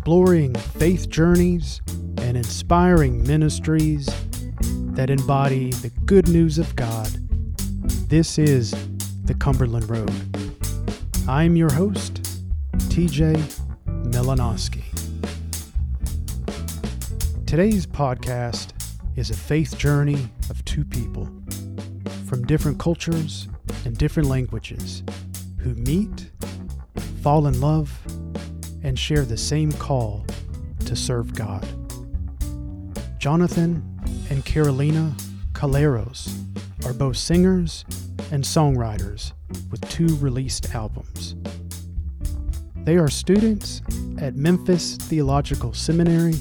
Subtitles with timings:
[0.00, 1.82] exploring faith journeys
[2.22, 4.08] and inspiring ministries
[4.94, 7.06] that embody the good news of God.
[8.08, 8.74] This is
[9.24, 10.10] the Cumberland Road.
[11.28, 12.14] I'm your host,
[12.88, 13.34] TJ
[14.04, 14.84] Malinoski.
[17.44, 18.72] Today's podcast
[19.16, 21.28] is a faith journey of two people
[22.26, 23.48] from different cultures
[23.84, 25.02] and different languages
[25.58, 26.30] who meet,
[27.22, 27.92] fall in love,
[28.82, 30.24] and share the same call
[30.86, 31.66] to serve God.
[33.18, 33.82] Jonathan
[34.30, 35.14] and Carolina
[35.52, 36.32] Caleros
[36.86, 37.84] are both singers
[38.30, 39.32] and songwriters
[39.70, 41.34] with two released albums.
[42.76, 43.82] They are students
[44.18, 46.34] at Memphis Theological Seminary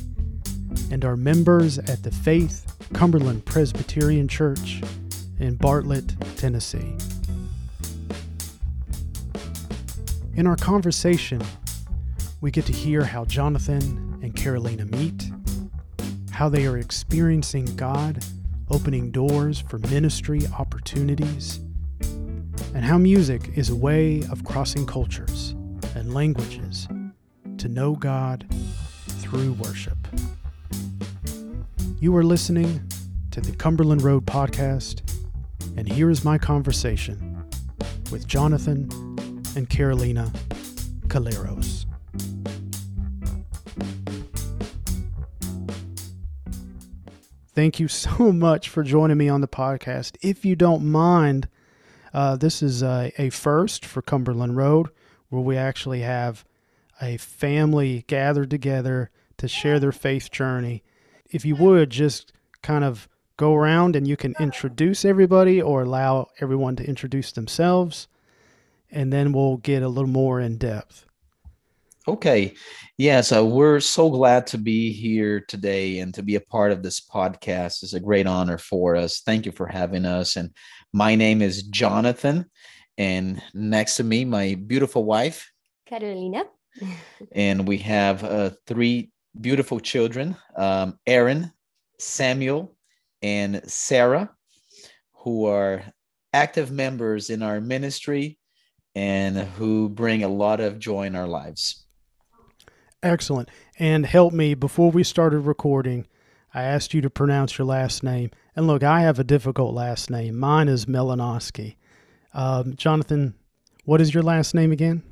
[0.92, 4.82] and are members at the Faith Cumberland Presbyterian Church
[5.40, 6.96] in Bartlett, Tennessee.
[10.36, 11.42] In our conversation,
[12.42, 15.30] we get to hear how Jonathan and Carolina meet,
[16.32, 18.24] how they are experiencing God
[18.70, 21.60] opening doors for ministry opportunities,
[22.74, 25.52] and how music is a way of crossing cultures
[25.96, 26.88] and languages
[27.58, 28.46] to know God
[29.20, 29.98] through worship.
[32.00, 32.90] You are listening
[33.32, 35.02] to the Cumberland Road podcast,
[35.76, 37.44] and here is my conversation
[38.12, 38.88] with Jonathan
[39.58, 40.32] and Carolina
[41.08, 41.79] Calleros.
[47.60, 50.16] Thank you so much for joining me on the podcast.
[50.22, 51.50] If you don't mind,
[52.14, 54.88] uh, this is a, a first for Cumberland Road,
[55.28, 56.46] where we actually have
[57.02, 60.84] a family gathered together to share their faith journey.
[61.30, 66.30] If you would just kind of go around and you can introduce everybody or allow
[66.40, 68.08] everyone to introduce themselves,
[68.90, 71.06] and then we'll get a little more in depth.
[72.08, 72.54] Okay.
[72.98, 73.22] Yeah.
[73.22, 77.00] So we're so glad to be here today and to be a part of this
[77.00, 77.84] podcast.
[77.84, 79.22] It's a great honor for us.
[79.22, 80.36] Thank you for having us.
[80.36, 80.52] And
[80.94, 82.50] my name is Jonathan.
[82.98, 85.52] And next to me, my beautiful wife,
[85.86, 86.44] Carolina.
[87.32, 91.52] and we have uh, three beautiful children um, Aaron,
[92.00, 92.76] Samuel,
[93.22, 94.32] and Sarah,
[95.24, 95.84] who are
[96.34, 98.38] active members in our ministry
[98.96, 101.86] and who bring a lot of joy in our lives.
[103.02, 103.50] Excellent.
[103.78, 106.08] And help me before we started recording.
[106.54, 108.32] I asked you to pronounce your last name.
[108.56, 110.38] And look, I have a difficult last name.
[110.38, 111.76] Mine is Malinoski.
[112.34, 113.36] Um, Jonathan,
[113.86, 115.04] what is your last name again?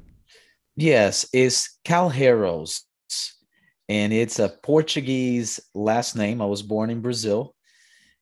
[0.75, 2.81] Yes, it's Calheros.
[3.89, 6.41] And it's a Portuguese last name.
[6.41, 7.55] I was born in Brazil.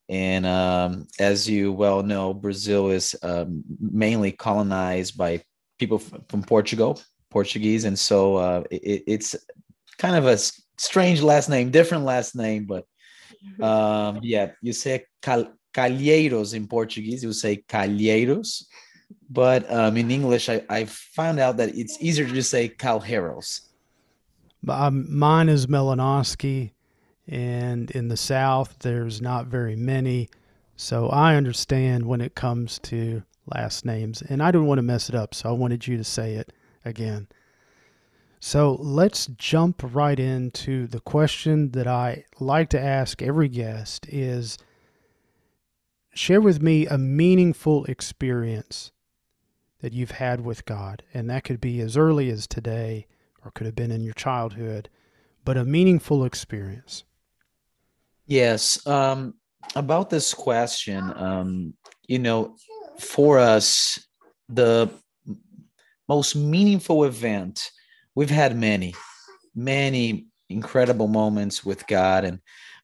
[0.08, 5.42] And um, as you well know, Brazil is um, mainly colonized by
[5.80, 7.02] people from Portugal,
[7.32, 9.36] Portuguese, and so uh, it, it's
[9.98, 10.38] kind of a
[10.78, 12.86] strange last name, different last name, but
[13.62, 18.64] um, yeah, you say cal- calheiros in Portuguese, you say calheiros,
[19.30, 23.62] but um, in English, I, I found out that it's easier to just say calheros.
[24.68, 26.72] Um, mine is Malinoski,
[27.28, 30.30] and in the South, there's not very many.
[30.76, 33.24] So I understand when it comes to
[33.54, 36.04] last names, and I didn't want to mess it up, so I wanted you to
[36.04, 36.52] say it
[36.84, 37.28] again.
[38.48, 44.60] So let's jump right into the question that I like to ask every guest is
[46.14, 48.92] share with me a meaningful experience
[49.82, 51.02] that you've had with God.
[51.12, 53.08] And that could be as early as today
[53.44, 54.90] or could have been in your childhood,
[55.44, 57.04] but a meaningful experience.
[58.28, 58.86] Yes.
[58.86, 59.34] Um,
[59.76, 61.74] about this question, um,
[62.08, 62.56] you know,
[63.00, 63.98] for us,
[64.50, 64.92] the
[66.08, 67.72] most meaningful event
[68.16, 68.94] we've had many
[69.54, 72.26] many incredible moments with god.
[72.26, 72.40] And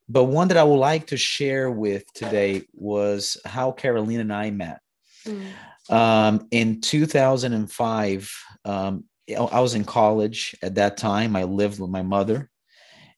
[0.07, 4.51] but one that i would like to share with today was how carolina and i
[4.51, 4.79] met.
[5.25, 5.93] Mm.
[5.93, 8.31] um, in 2005
[8.65, 11.35] um, i was in college at that time.
[11.35, 12.49] I lived with my mother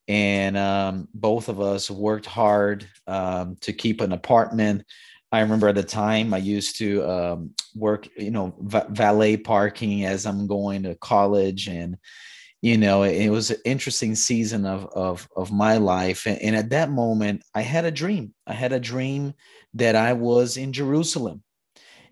[0.08, 4.84] and um, both of us worked hard um, to keep an apartment
[5.34, 10.06] I remember at the time I used to um, work, you know, va- valet parking
[10.06, 11.98] as I'm going to college, and
[12.62, 16.28] you know, it, it was an interesting season of of of my life.
[16.28, 18.36] And, and, at that moment, I had a dream.
[18.46, 19.34] I had a dream
[19.74, 21.42] that I was in Jerusalem,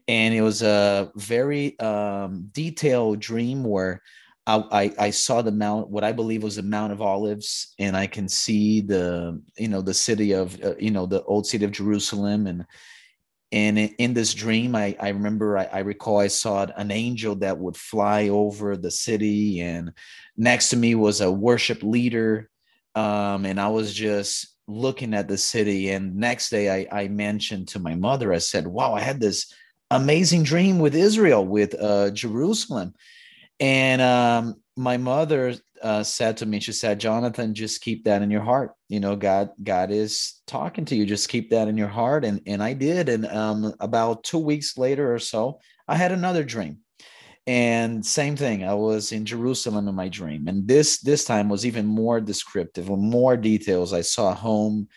[0.07, 4.01] and it was a very um, detailed dream where.
[4.47, 8.06] I, I, saw the mount, what I believe was the Mount of Olives, and I
[8.06, 11.71] can see the, you know, the city of, uh, you know, the old city of
[11.71, 12.65] Jerusalem, and
[13.51, 17.57] and in this dream i, I remember I, I, recall i saw an angel that
[17.57, 19.94] would fly over the city and
[20.38, 22.50] next to me was a worship leader
[22.95, 25.89] um, and i was just looking at the city.
[25.89, 29.53] And next day I, I mentioned to my mother i said wow i had this
[29.89, 32.94] amazing dream with israel with uh, jerusalem.
[33.59, 38.31] And um, my mother uh, said to me, she said, Jonathan, just keep that in
[38.31, 38.74] your heart.
[38.89, 41.06] You know, God, God is talking to you.
[41.06, 42.25] Just keep that in your heart.
[42.25, 43.07] And, and I did.
[43.07, 46.80] And um, about two weeks later or so, I had another dream.
[47.48, 50.48] And same thing, I was in Jerusalem in my dream.
[50.48, 53.94] And this this time was even more descriptive, more details.
[53.94, 54.88] I saw home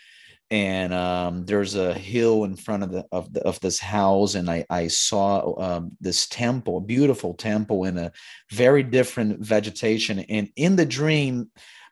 [0.55, 4.49] and um, there's a hill in front of the of the, of this house, and
[4.49, 8.13] I I saw um, this temple, a beautiful temple in a
[8.53, 10.21] very different vegetation.
[10.21, 11.51] And in the dream,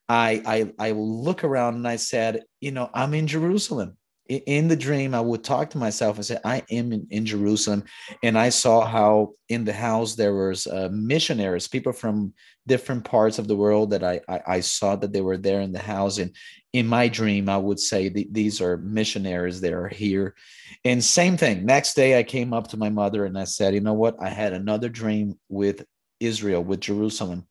[0.09, 3.97] I I I look around and I said, you know, I'm in Jerusalem
[4.29, 7.85] in the dream, I would talk to myself and say, I am in, in Jerusalem.
[8.23, 12.33] And I saw how in the house there was uh, missionaries, people from
[12.67, 15.73] different parts of the world that I, I, I, saw that they were there in
[15.73, 16.19] the house.
[16.19, 16.35] And
[16.73, 20.37] in my dream, I would say these are missionaries that are here.
[20.85, 21.67] And same thing.
[21.67, 24.17] Next day, I came up to my mother and I said, you know what?
[24.21, 25.85] I had another dream with
[26.21, 27.47] Israel, with Jerusalem.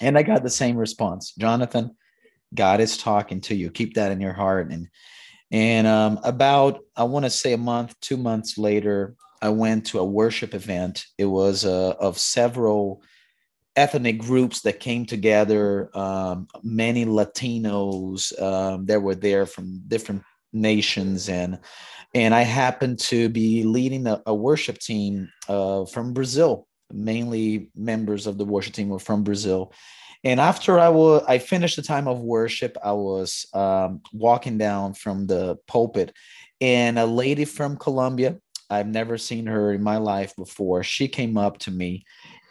[0.00, 1.96] And I got the same response Jonathan,
[2.52, 3.70] God is talking to you.
[3.70, 4.70] Keep that in your heart.
[4.70, 4.88] And
[5.52, 9.98] and um, about, I want to say a month, two months later, I went to
[9.98, 11.04] a worship event.
[11.18, 13.02] It was uh, of several
[13.76, 20.22] ethnic groups that came together, um, many Latinos um, that were there from different
[20.54, 21.28] nations.
[21.28, 21.58] And,
[22.14, 26.66] and I happened to be leading a, a worship team uh, from Brazil.
[26.90, 29.72] Mainly members of the worship team were from Brazil
[30.24, 32.76] and after I was, I finished the time of worship.
[32.82, 36.14] I was um, walking down from the pulpit,
[36.60, 38.38] and a lady from Colombia.
[38.70, 40.82] I've never seen her in my life before.
[40.82, 42.04] She came up to me,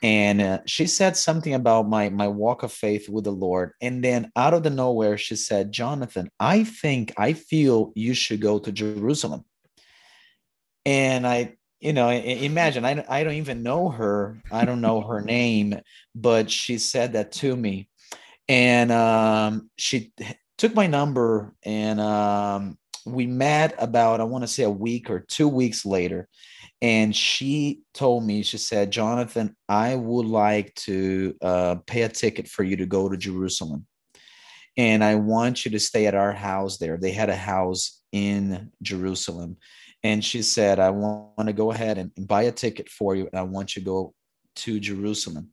[0.04, 3.72] and uh, she said something about my my walk of faith with the Lord.
[3.82, 8.42] And then out of the nowhere, she said, "Jonathan, I think I feel you should
[8.42, 9.46] go to Jerusalem."
[10.86, 15.20] And I you know imagine I, I don't even know her i don't know her
[15.22, 15.82] name
[16.16, 17.88] but she said that to me.
[18.48, 20.12] And um, she
[20.58, 25.22] took my number and um, we met about i want to say a week or
[25.22, 26.28] two weeks later.
[26.84, 32.48] And she told me she said jonathan i would like to uh, pay a ticket
[32.48, 33.86] for you to go to jerusalem.
[34.78, 36.98] And i want you to stay at our house there.
[36.98, 39.58] They had a house in jerusalem
[40.04, 43.40] and she said, I want to go ahead and, buy a ticket for you, and
[43.40, 44.14] I want you to go
[44.58, 45.50] to Jerusalem.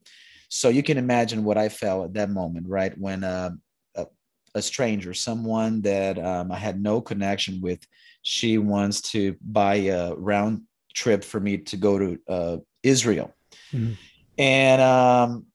[0.48, 2.96] So you can imagine what I felt at that moment, right?
[2.96, 3.50] When uh,
[3.94, 4.06] a,
[4.54, 7.86] a, stranger, someone that um, I had no connection with,
[8.22, 10.62] she wants to buy a round
[10.94, 13.34] trip for me to go to uh, Israel.
[13.72, 13.92] Mm-hmm.
[14.38, 15.46] And um,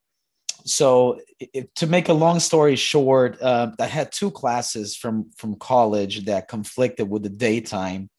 [0.66, 5.56] so it, to make a long story short uh, i had two classes from from
[5.56, 8.10] college that conflicted with the daytime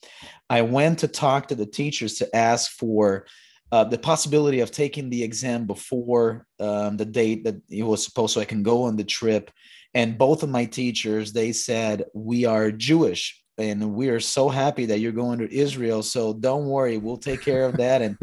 [0.51, 3.27] i went to talk to the teachers to ask for
[3.73, 8.35] uh, the possibility of taking the exam before um, the date that it was supposed
[8.35, 9.51] so i can go on the trip
[9.95, 14.87] and both of my teachers they said we are jewish and we are so happy
[14.87, 16.03] that you're going to Israel.
[16.03, 18.03] So don't worry, we'll take care of that.
[18.03, 18.17] And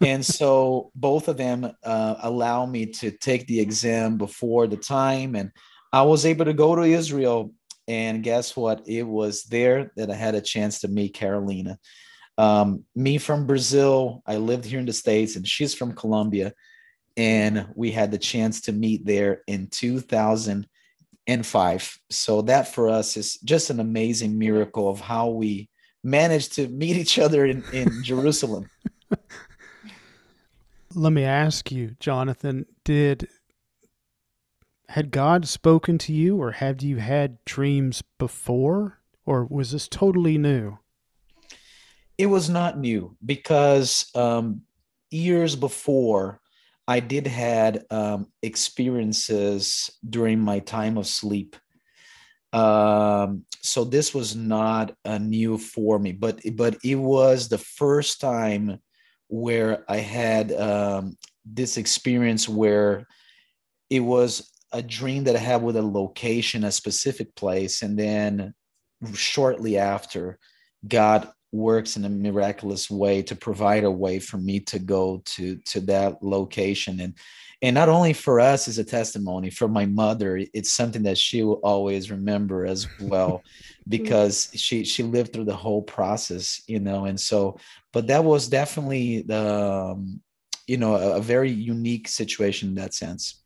[0.00, 5.34] and so both of them uh, allow me to take the exam before the time,
[5.34, 5.50] and
[5.92, 7.52] I was able to go to Israel.
[7.86, 8.88] And guess what?
[8.88, 11.78] It was there that I had a chance to meet Carolina.
[12.36, 16.52] Um, me from Brazil, I lived here in the States, and she's from Colombia.
[17.16, 21.98] And we had the chance to meet there in 2005.
[22.10, 25.68] So that for us is just an amazing miracle of how we
[26.02, 28.68] managed to meet each other in, in Jerusalem.
[30.94, 33.28] Let me ask you, Jonathan, did
[34.88, 40.38] had God spoken to you or have you had dreams before or was this totally
[40.38, 40.78] new?
[42.16, 44.62] It was not new because um,
[45.10, 46.40] years before
[46.86, 51.56] I did had um, experiences during my time of sleep.
[52.52, 58.20] Um, so this was not a new for me, but but it was the first
[58.20, 58.78] time
[59.28, 63.06] where I had um, this experience where
[63.90, 68.54] it was a dream that I had with a location, a specific place, and then
[69.14, 70.38] shortly after,
[70.86, 75.56] God works in a miraculous way to provide a way for me to go to
[75.58, 77.00] to that location.
[77.00, 77.14] And
[77.64, 81.42] and not only for us as a testimony for my mother it's something that she
[81.42, 83.42] will always remember as well
[83.88, 87.56] because she she lived through the whole process you know and so
[87.92, 90.20] but that was definitely the um,
[90.66, 93.42] you know a, a very unique situation in that sense.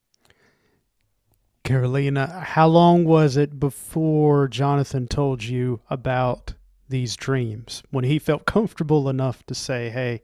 [1.63, 6.55] Carolina how long was it before jonathan told you about
[6.89, 7.83] these dreams?
[7.91, 10.23] When he felt comfortable enough to say hey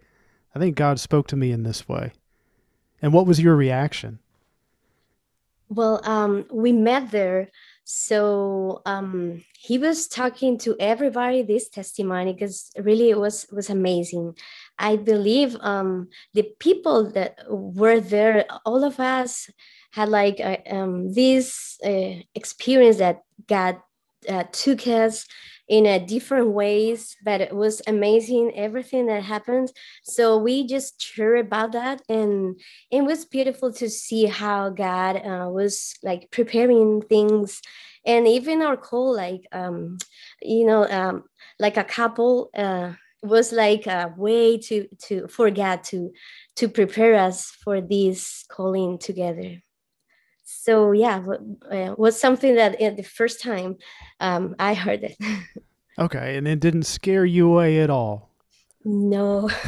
[0.54, 2.12] i think god spoke to me in this way
[3.04, 4.18] and what was your reaction?
[5.68, 7.50] Well, um, we met there.
[7.84, 14.36] So um, he was talking to everybody this testimony because really it was was amazing.
[14.78, 19.50] I believe um, the people that were there, all of us
[19.90, 23.76] had like uh, um, this uh, experience that God
[24.30, 25.26] uh, took us
[25.68, 29.70] in a different ways but it was amazing everything that happened.
[30.02, 35.48] So we just share about that and it was beautiful to see how god uh,
[35.50, 37.60] was like preparing things.
[38.06, 39.98] And even our call like um
[40.42, 41.24] you know um
[41.58, 42.92] like a couple uh
[43.22, 46.12] was like a way to to forget to
[46.56, 49.63] to prepare us for this calling together
[50.64, 51.22] so yeah
[51.70, 53.76] uh, was something that uh, the first time
[54.20, 55.16] um, i heard it?
[55.96, 58.30] Okay and it didn't scare you away at all?
[58.84, 59.48] No.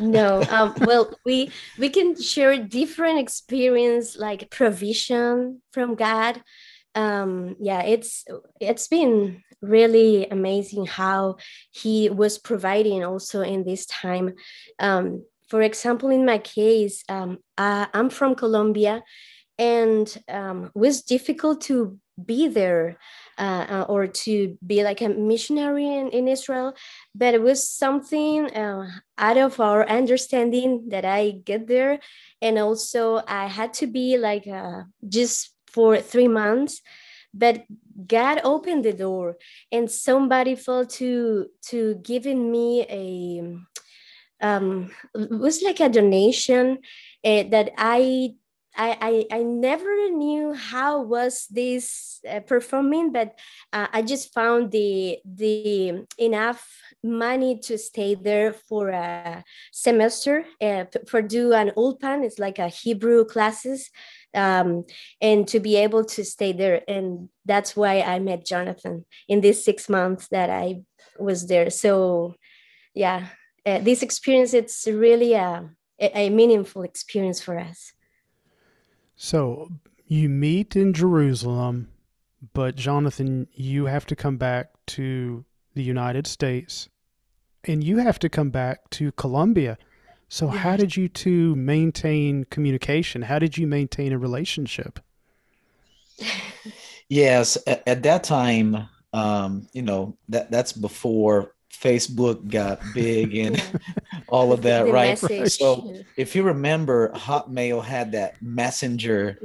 [0.00, 6.42] No um, well we we can share different experience like provision from god.
[6.94, 8.24] Um yeah it's
[8.58, 11.36] it's been really amazing how
[11.70, 14.34] he was providing also in this time.
[14.78, 15.22] Um
[15.52, 19.02] for example in my case um, I, i'm from colombia
[19.58, 22.98] and um, was difficult to be there
[23.38, 26.74] uh, uh, or to be like a missionary in, in Israel,
[27.14, 28.86] but it was something uh,
[29.18, 32.00] out of our understanding that I get there,
[32.40, 36.82] and also I had to be like uh, just for three months,
[37.32, 37.64] but
[38.06, 39.36] God opened the door,
[39.70, 43.42] and somebody felt to to giving me a
[44.42, 46.78] um, was like a donation
[47.24, 48.34] uh, that I
[48.76, 53.38] I, I, I never knew how was this uh, performing, but
[53.72, 56.66] uh, I just found the the enough
[57.02, 62.24] money to stay there for a semester uh, for do an ulpan.
[62.24, 63.90] It's like a Hebrew classes,
[64.34, 64.84] um,
[65.20, 69.62] and to be able to stay there, and that's why I met Jonathan in these
[69.62, 70.82] six months that I
[71.18, 71.68] was there.
[71.68, 72.36] So,
[72.94, 73.26] yeah,
[73.66, 75.68] uh, this experience it's really a,
[76.00, 77.92] a meaningful experience for us.
[79.16, 79.70] So
[80.06, 81.88] you meet in Jerusalem,
[82.52, 86.88] but Jonathan, you have to come back to the United States
[87.64, 89.78] and you have to come back to Colombia.
[90.28, 93.22] So, how did you two maintain communication?
[93.22, 94.98] How did you maintain a relationship?
[97.08, 101.51] yes, at, at that time, um, you know that that's before
[101.82, 103.62] Facebook got big and
[104.28, 105.20] all of that, right?
[105.22, 105.50] right?
[105.50, 109.38] So if you remember, Hotmail had that messenger,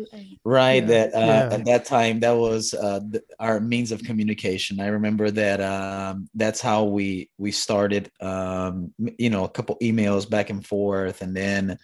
[0.43, 0.83] right?
[0.83, 0.87] Yeah.
[0.87, 1.49] That uh, yeah.
[1.51, 4.79] at that time that was uh, the, our means of communication.
[4.79, 8.11] I remember that um, that's how we we started.
[8.21, 11.79] Um, you know, a couple emails back and forth, and then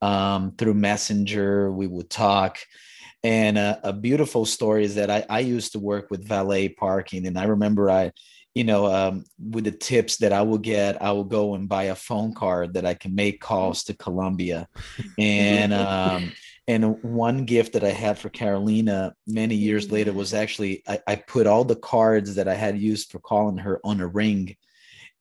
[0.00, 2.58] um, through Messenger we would talk.
[3.24, 7.26] And uh, a beautiful story is that I, I used to work with valet parking,
[7.26, 8.12] and I remember I
[8.58, 11.84] you know, um, with the tips that I will get, I will go and buy
[11.84, 14.66] a phone card that I can make calls to Colombia.
[15.16, 16.32] And um,
[16.66, 21.14] and one gift that I had for Carolina many years later was actually I, I
[21.14, 24.56] put all the cards that I had used for calling her on a ring.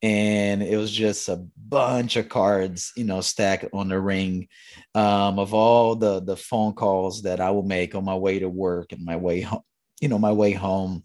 [0.01, 4.47] And it was just a bunch of cards, you know, stacked on the ring
[4.95, 8.49] um, of all the the phone calls that I will make on my way to
[8.49, 9.61] work and my way home,
[10.01, 11.03] you know, my way home.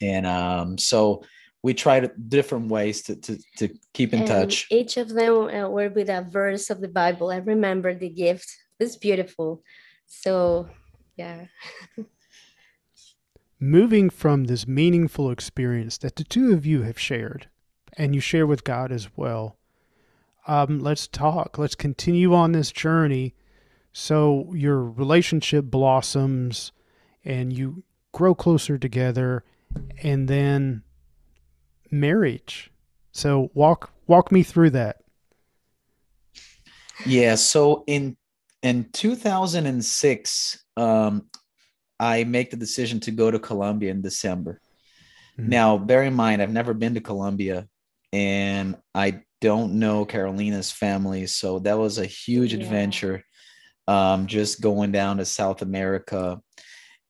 [0.00, 1.24] And um, so
[1.62, 4.66] we tried different ways to to, to keep in and touch.
[4.70, 8.48] each of them uh, were with a verse of the bible i remember the gift.
[8.78, 9.62] It's beautiful.
[10.06, 10.68] So
[11.16, 11.46] yeah.
[13.60, 17.48] Moving from this meaningful experience that the two of you have shared
[17.98, 19.58] and you share with god as well
[20.46, 21.58] um, let's talk.
[21.58, 23.34] Let's continue on this journey.
[23.92, 26.72] So your relationship blossoms
[27.24, 29.44] and you grow closer together
[30.02, 30.82] and then
[31.90, 32.70] marriage.
[33.12, 34.96] So walk walk me through that.
[37.06, 38.16] Yeah, so in
[38.62, 41.26] in 2006 um
[41.98, 44.60] I make the decision to go to Colombia in December.
[45.38, 45.50] Mm-hmm.
[45.50, 47.68] Now, bear in mind I've never been to Colombia
[48.12, 52.60] and I don't know Carolina's family, so that was a huge yeah.
[52.60, 53.24] adventure.
[53.88, 56.40] Um, just going down to South America,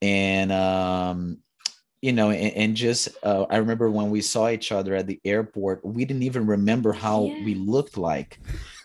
[0.01, 1.39] and um,
[2.03, 5.21] you know, and, and just uh, I remember when we saw each other at the
[5.25, 7.45] airport, we didn't even remember how yeah.
[7.45, 8.39] we looked like.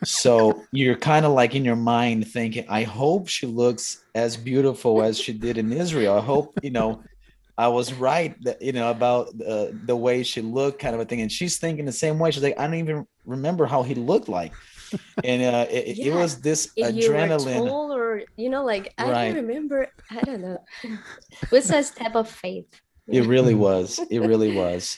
[0.04, 5.02] So you're kind of like in your mind thinking, I hope she looks as beautiful
[5.02, 6.18] as she did in Israel.
[6.18, 7.04] I hope you know.
[7.58, 11.06] I was right that you know about uh, the way she looked, kind of a
[11.06, 12.30] thing, and she's thinking the same way.
[12.30, 14.52] She's like, I don't even remember how he looked like,
[15.24, 16.08] and uh, it, yeah.
[16.08, 17.66] it was this if adrenaline.
[17.66, 19.26] You or you know, like I right.
[19.28, 19.88] don't remember.
[20.12, 20.58] I don't know.
[21.50, 22.82] What's a step of faith.
[23.08, 24.00] It really was.
[24.10, 24.98] It really was.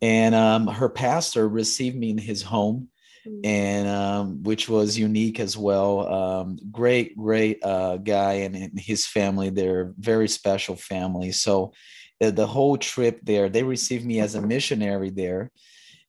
[0.00, 2.88] And um, her pastor received me in his home,
[3.26, 3.40] mm.
[3.44, 6.12] and um, which was unique as well.
[6.12, 9.50] Um, great, great uh, guy and, and, his family.
[9.50, 11.30] They're very special family.
[11.30, 11.72] So
[12.20, 15.50] uh, the whole trip there, they received me as a missionary there.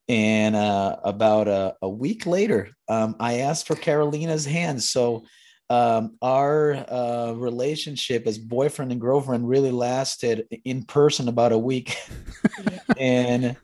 [0.09, 4.83] And uh, about a, a, week later, um, I asked for Carolina's hand.
[4.83, 5.23] So
[5.69, 11.95] um, our uh, relationship as boyfriend and girlfriend really lasted in person about a week,
[12.97, 13.55] and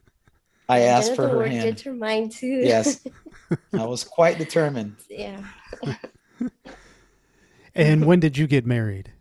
[0.67, 1.75] I asked for her hand.
[1.75, 2.47] Determined too.
[2.47, 3.05] yes,
[3.73, 4.95] I was quite determined.
[5.09, 5.43] Yeah.
[7.75, 9.11] and when did you get married?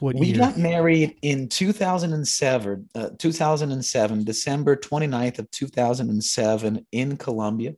[0.00, 0.38] What we year?
[0.38, 7.74] got married in 2007, uh, 2007, December 29th of 2007 in Colombia.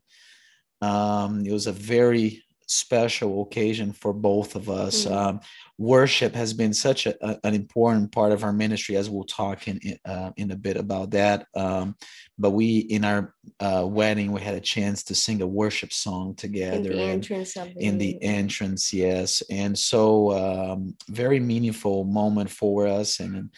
[0.83, 5.05] Um, it was a very special occasion for both of us.
[5.05, 5.15] Mm-hmm.
[5.15, 5.41] Um,
[5.79, 9.67] worship has been such a, a, an important part of our ministry, as we'll talk
[9.67, 11.47] in uh, in a bit about that.
[11.57, 11.97] Um,
[12.39, 16.35] but we, in our uh, wedding, we had a chance to sing a worship song
[16.35, 16.91] together.
[16.91, 22.87] In the entrance the in the entrance, yes, and so um, very meaningful moment for
[22.87, 23.50] us, and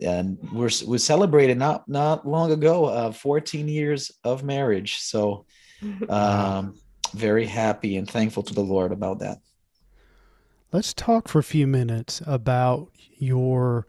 [0.00, 4.98] and we're we celebrated not not long ago, uh, 14 years of marriage.
[4.98, 5.46] So.
[6.08, 6.76] Um,
[7.12, 9.38] very happy and thankful to the Lord about that.
[10.72, 13.86] Let's talk for a few minutes about your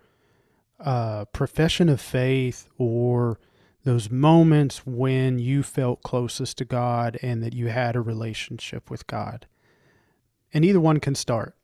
[0.79, 3.39] uh, profession of faith or
[3.85, 9.07] those moments when you felt closest to God and that you had a relationship with
[9.07, 9.45] God.
[10.53, 11.55] And either one can start.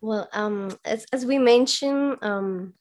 [0.00, 2.74] Well, um, as, as we mentioned, um,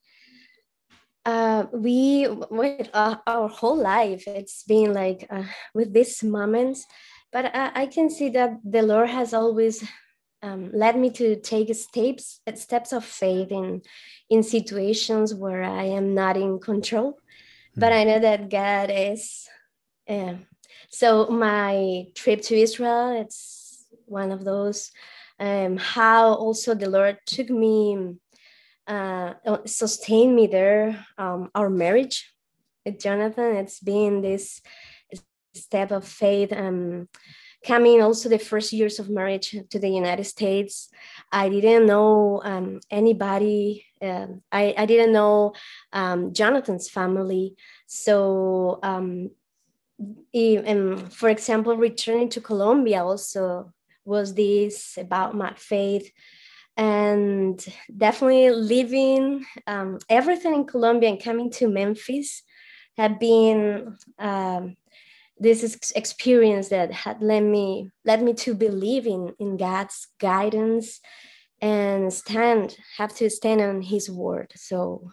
[1.26, 6.86] uh, we with uh, our whole life, it's been like uh, with these moments
[7.34, 9.84] but I, I can see that the Lord has always
[10.44, 13.82] um, led me to take steps steps of faith in
[14.30, 17.14] in situations where I am not in control.
[17.14, 17.80] Mm.
[17.82, 19.50] But I know that God is.
[20.08, 20.36] Uh,
[20.90, 24.92] so my trip to Israel, it's one of those.
[25.40, 28.16] Um, how also the Lord took me,
[28.86, 29.34] uh,
[29.66, 31.06] sustained me there.
[31.18, 32.32] Um, our marriage
[32.86, 34.62] with Jonathan, it's been this
[35.54, 37.08] step of faith um,
[37.66, 40.90] coming also the first years of marriage to the united states.
[41.32, 45.54] I didn't know um, anybody uh, I, I didn't know
[45.94, 47.56] um, jonathan's family.
[47.88, 49.32] So um,
[50.34, 53.72] even, for example returning to colombia also
[54.06, 56.12] was this about my faith.
[56.76, 57.64] And
[57.96, 62.42] definitely living um, everything in colombia and coming to memphis
[62.98, 64.76] had been um,
[65.44, 71.02] this experience that had led me led me to believe in in God's guidance
[71.62, 74.52] and stand have to stand on his word.
[74.56, 75.12] So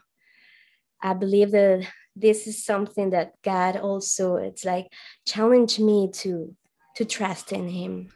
[1.03, 4.87] i believe that this is something that god also it's like
[5.27, 6.55] challenged me to
[6.97, 8.13] to trust in him.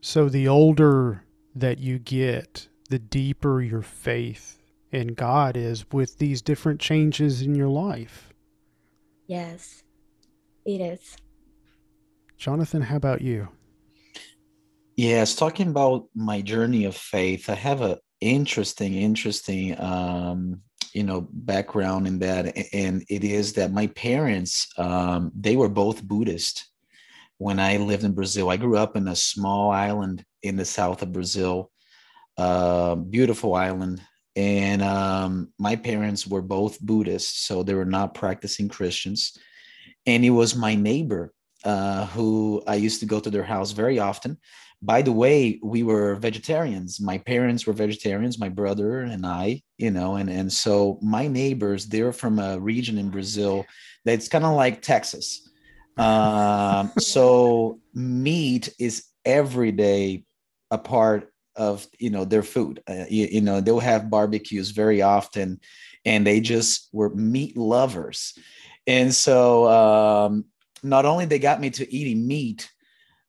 [0.00, 1.22] So the older
[1.54, 4.58] that you get the deeper your faith
[4.90, 8.34] in god is with these different changes in your life.
[9.26, 9.83] Yes
[10.64, 11.16] it is.
[12.36, 13.48] Jonathan, how about you?
[14.96, 20.60] Yes, talking about my journey of faith, I have a interesting, interesting, um,
[20.92, 26.02] you know, background in that, and it is that my parents, um, they were both
[26.02, 26.68] Buddhist.
[27.38, 31.02] When I lived in Brazil, I grew up in a small island in the south
[31.02, 31.70] of Brazil,
[32.38, 34.00] uh, beautiful island,
[34.36, 39.36] and um, my parents were both Buddhists, so they were not practicing Christians
[40.06, 41.32] and it was my neighbor
[41.64, 44.38] uh, who I used to go to their house very often.
[44.82, 47.00] By the way, we were vegetarians.
[47.00, 51.86] My parents were vegetarians, my brother and I, you know, and, and so my neighbors,
[51.86, 53.64] they're from a region in Brazil
[54.04, 55.48] that's kind of like Texas.
[55.96, 60.24] Um, so meat is every day
[60.70, 62.82] a part of you know their food.
[62.86, 65.60] Uh, you, you know they'll have barbecues very often,
[66.04, 68.36] and they just were meat lovers
[68.86, 70.44] and so um,
[70.82, 72.70] not only they got me to eating meat,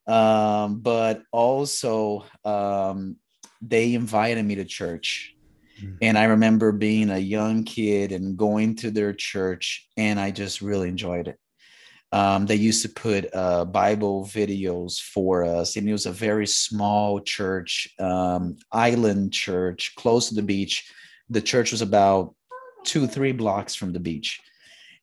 [0.06, 3.16] um, but also um,
[3.60, 5.34] they invited me to church.
[5.82, 5.98] Mm.
[6.02, 10.60] And I remember being a young kid and going to their church, and I just
[10.60, 11.38] really enjoyed it.
[12.12, 16.46] Um, they used to put uh, Bible videos for us, and it was a very
[16.46, 20.90] small church, um, island church, close to the beach.
[21.30, 22.34] The church was about
[22.84, 24.40] two, three blocks from the beach,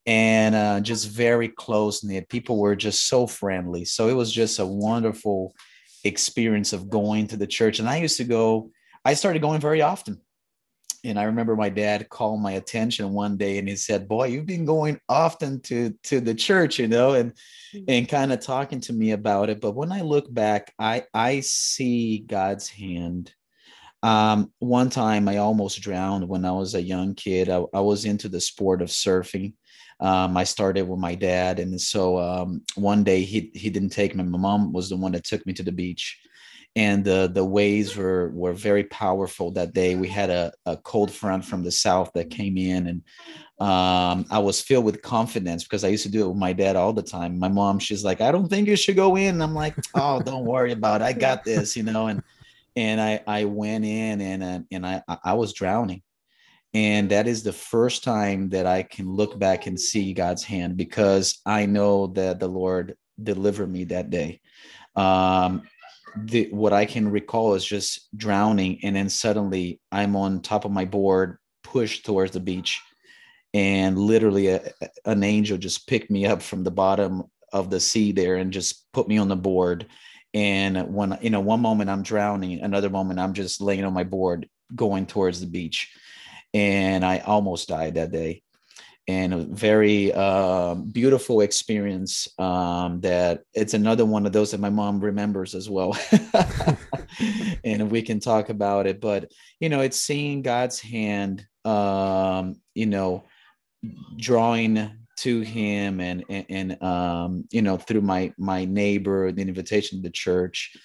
[0.06, 2.30] and uh, just very close knit.
[2.30, 3.86] People were just so friendly.
[3.86, 5.56] So it was just a wonderful
[6.04, 7.80] experience of going to the church.
[7.80, 8.72] And I used to go.
[9.06, 10.22] I started going very often
[11.06, 14.46] and I remember my dad called my attention one day and he said, "Boy, you've
[14.46, 17.34] been going often to to the church, you know, and
[17.74, 17.84] mm-hmm.
[17.88, 21.42] and kind of talking to me about it." But when I look back, I I
[21.42, 23.34] see God's hand.
[24.02, 27.50] Um, one time I almost drowned when I was a young kid.
[27.50, 29.54] I, I was into the sport of surfing.
[30.00, 34.16] Um, I started with my dad, and so um, one day he he didn't take
[34.16, 34.24] me.
[34.24, 36.20] My mom was the one that took me to the beach
[36.76, 39.96] and the the waves were were very powerful that day.
[39.96, 43.02] We had a, a cold front from the south that came in, and
[43.60, 46.76] um, I was filled with confidence because I used to do it with my dad
[46.76, 47.38] all the time.
[47.38, 50.46] My mom, she's like, "I don't think you should go in." I'm like, "Oh, don't
[50.46, 51.06] worry about it.
[51.06, 52.08] I got this," you know.
[52.08, 52.24] And
[52.76, 56.02] and I I went in and uh, and I I was drowning,
[56.74, 60.76] and that is the first time that I can look back and see God's hand
[60.76, 64.42] because I know that the Lord delivered me that day.
[64.96, 65.64] Um,
[66.16, 70.72] the what I can recall is just drowning, and then suddenly I'm on top of
[70.72, 72.82] my board, pushed towards the beach,
[73.54, 74.72] and literally a,
[75.06, 78.92] an angel just picked me up from the bottom of the sea there and just
[78.94, 79.88] put me on the board.
[80.34, 84.04] And when you know, one moment I'm drowning, another moment I'm just laying on my
[84.04, 85.92] board going towards the beach,
[86.54, 88.42] and I almost died that day.
[89.06, 94.70] And a very uh, beautiful experience um, that it's another one of those that my
[94.70, 95.98] mom remembers as well.
[97.64, 102.86] And we can talk about it but you know it's seeing god's hand um, you
[102.86, 103.24] know
[104.18, 110.00] drawing to him and and, and um, you know through my my neighbor the invitation
[110.00, 110.76] to the church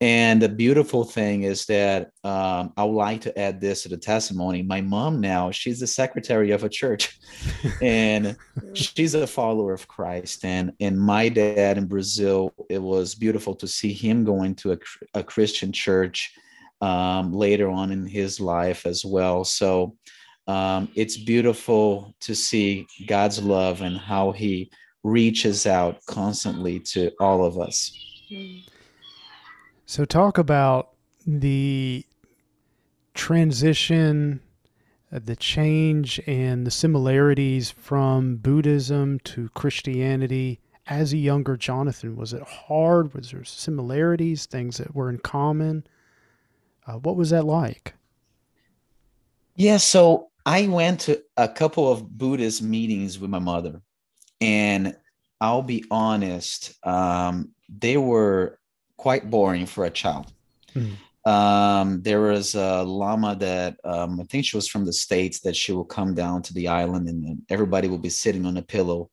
[0.00, 3.98] and the beautiful thing is that um, I would like to add this to the
[3.98, 4.62] testimony.
[4.62, 7.18] My mom now, she's the secretary of a church
[7.82, 8.34] and
[8.72, 10.42] she's a follower of Christ.
[10.42, 14.78] And, and my dad in Brazil, it was beautiful to see him going to a,
[15.12, 16.32] a Christian church
[16.80, 19.44] um, later on in his life as well.
[19.44, 19.98] So
[20.46, 24.70] um, it's beautiful to see God's love and how he
[25.04, 27.92] reaches out constantly to all of us.
[28.32, 28.62] Mm.
[29.90, 30.90] So, talk about
[31.26, 32.06] the
[33.12, 34.40] transition,
[35.12, 42.14] uh, the change, and the similarities from Buddhism to Christianity as a younger Jonathan.
[42.14, 43.14] Was it hard?
[43.14, 45.84] Was there similarities, things that were in common?
[46.86, 47.94] Uh, what was that like?
[49.56, 53.82] Yeah, so I went to a couple of Buddhist meetings with my mother,
[54.40, 54.96] and
[55.40, 58.59] I'll be honest, um, they were
[59.00, 60.30] quite boring for a child.
[60.74, 60.96] Mm.
[61.24, 65.56] Um, there was a lama that um, I think she was from the states that
[65.56, 69.10] she will come down to the island and everybody will be sitting on a pillow.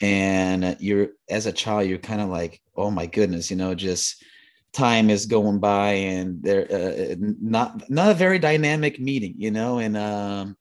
[0.00, 4.24] And you're as a child, you're kind of like, oh my goodness, you know, just
[4.72, 9.80] time is going by and they're uh, not not a very dynamic meeting, you know.
[9.80, 10.56] And um,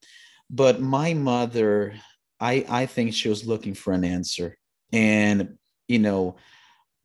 [0.50, 1.96] but my mother,
[2.42, 4.58] I I think she was looking for an answer,
[4.92, 5.58] and
[5.88, 6.36] you know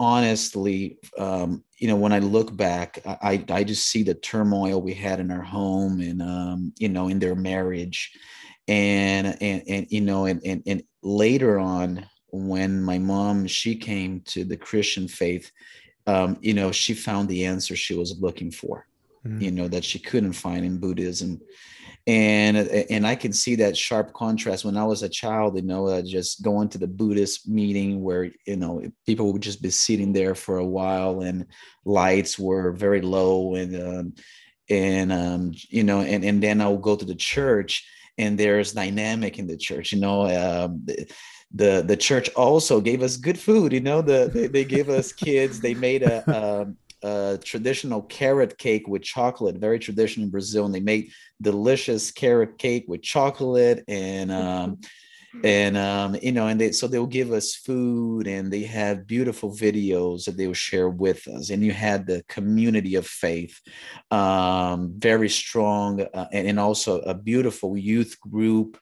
[0.00, 4.94] honestly, um, you know, when I look back, I, I just see the turmoil we
[4.94, 8.10] had in our home and, um, you know, in their marriage.
[8.66, 14.22] And, and, and, you know, and, and, and later on, when my mom, she came
[14.22, 15.52] to the Christian faith,
[16.06, 18.86] um, you know, she found the answer she was looking for,
[19.26, 19.42] mm-hmm.
[19.42, 21.40] you know, that she couldn't find in Buddhism
[22.06, 25.56] and and I can see that sharp contrast when I was a child.
[25.56, 29.62] You know, uh, just going to the Buddhist meeting where you know people would just
[29.62, 31.46] be sitting there for a while, and
[31.84, 34.14] lights were very low, and um,
[34.68, 37.86] and um, you know, and and then I would go to the church,
[38.16, 39.92] and there's dynamic in the church.
[39.92, 40.26] You know.
[40.26, 40.86] Um,
[41.52, 45.12] the the church also gave us good food you know the they, they gave us
[45.12, 46.22] kids they made a
[46.62, 52.10] um, a traditional carrot cake with chocolate, very traditional in Brazil, and they make delicious
[52.10, 54.78] carrot cake with chocolate and um,
[55.44, 59.50] and um, you know, and they so they'll give us food and they have beautiful
[59.50, 61.50] videos that they will share with us.
[61.50, 63.60] And you had the community of faith,
[64.10, 68.78] um, very strong, uh, and, and also a beautiful youth group,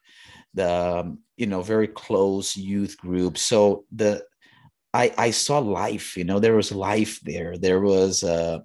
[0.54, 3.36] the um, you know very close youth group.
[3.36, 4.24] So the
[4.94, 7.58] I, I saw life, you know, there was life there.
[7.58, 8.60] There was uh,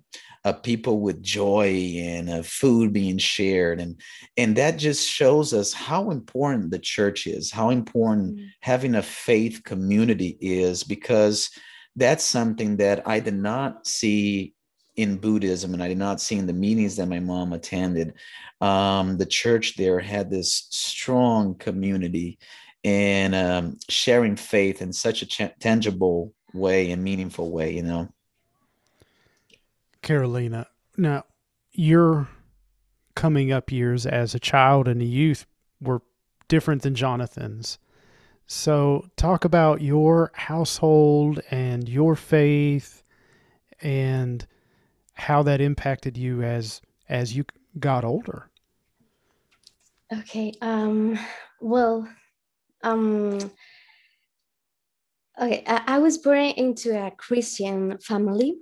[0.46, 3.80] uh, people with joy and uh, food being shared.
[3.80, 4.00] And,
[4.38, 8.46] and that just shows us how important the church is, how important mm-hmm.
[8.62, 11.50] having a faith community is, because
[11.96, 14.54] that's something that I did not see
[14.96, 18.14] in Buddhism and I did not see in the meetings that my mom attended.
[18.62, 22.38] Um, the church there had this strong community
[22.84, 28.10] and um, sharing faith in such a ch- tangible way and meaningful way, you know.
[30.02, 30.68] Carolina,
[30.98, 31.24] now
[31.72, 32.28] your
[33.16, 35.46] coming up years as a child and a youth
[35.80, 36.02] were
[36.48, 37.80] different than Jonathan's.
[38.46, 43.04] So, talk about your household and your faith
[43.82, 44.46] and
[45.14, 47.46] how that impacted you as as you
[47.80, 48.50] got older.
[50.12, 50.54] Okay.
[50.62, 51.18] Um
[51.62, 52.08] well,
[52.84, 53.52] um,
[55.42, 58.58] okay, I, I was born into a Christian family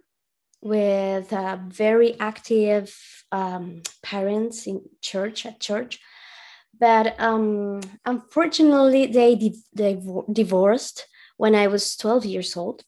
[0.62, 1.34] with
[1.70, 2.96] very active
[3.32, 6.00] um, parents in church at church.
[6.80, 11.08] But um, unfortunately they, di- they divorced
[11.38, 12.84] when i was 12 years old.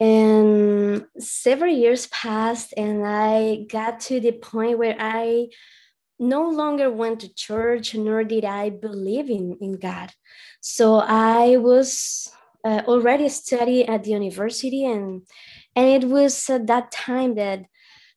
[0.00, 5.48] And several years passed and i got to the point where i
[6.18, 10.10] no longer went to church nor did i believe in, in god.
[10.60, 12.30] So i was
[12.64, 15.22] uh, already studying at the university and
[15.76, 17.64] and it was at that time that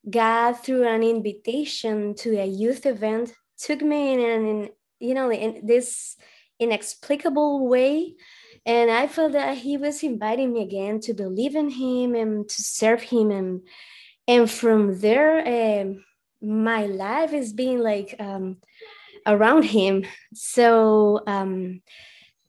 [0.10, 5.66] god through an invitation to a youth event took me in an you know in
[5.66, 6.16] this
[6.60, 8.16] inexplicable way.
[8.66, 12.62] And i felt that he was inviting me again to believe in him and to
[12.62, 13.32] serve him.
[13.32, 13.62] And
[14.28, 15.40] and from there
[15.82, 16.04] um,
[16.42, 18.58] my life is being like um,
[19.26, 20.06] around him.
[20.34, 21.82] So um,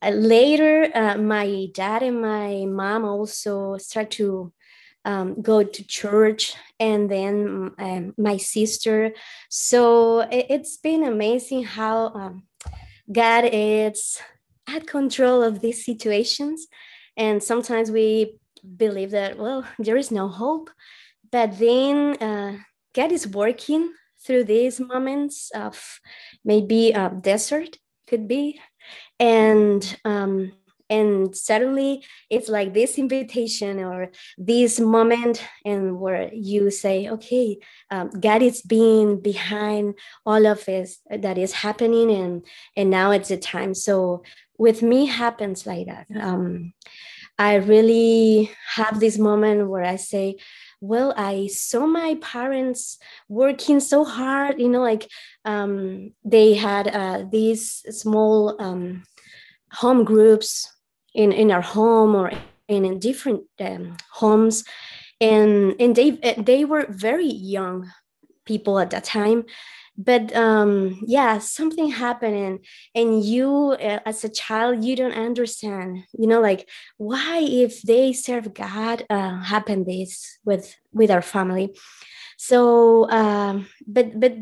[0.01, 4.53] uh, later, uh, my dad and my mom also start to
[5.05, 9.11] um, go to church, and then um, my sister.
[9.49, 12.43] So it, has been amazing how um,
[13.11, 14.19] God is
[14.67, 16.67] at control of these situations,
[17.17, 18.37] and sometimes we
[18.77, 20.69] believe that well there is no hope,
[21.31, 22.15] but then.
[22.21, 22.57] Uh,
[22.93, 23.93] God is working
[24.25, 25.99] through these moments of
[26.43, 28.59] maybe a desert could be.
[29.19, 30.53] And um,
[30.89, 37.57] and suddenly it's like this invitation or this moment and where you say okay
[37.91, 39.93] um, god is being behind
[40.25, 43.73] all of this that is happening and and now it's the time.
[43.73, 44.23] So
[44.57, 46.07] with me happens like that.
[46.19, 46.73] Um,
[47.37, 50.35] i really have this moment where i say
[50.81, 55.07] well i saw my parents working so hard you know like
[55.45, 59.03] um, they had uh, these small um,
[59.71, 60.71] home groups
[61.13, 62.31] in in our home or
[62.67, 64.63] in, in different um, homes.
[65.19, 67.91] And and they they were very young
[68.45, 69.43] people at that time
[69.99, 76.05] but um yeah something happened and and you uh, as a child you don't understand
[76.17, 81.75] you know like why if they serve god uh happen this with with our family.
[82.37, 84.33] So um but but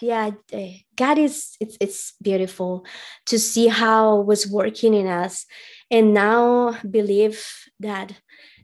[0.00, 2.86] yeah uh, god is it's it's beautiful
[3.26, 5.44] to see how was working in us
[5.90, 7.44] and now believe
[7.78, 8.14] that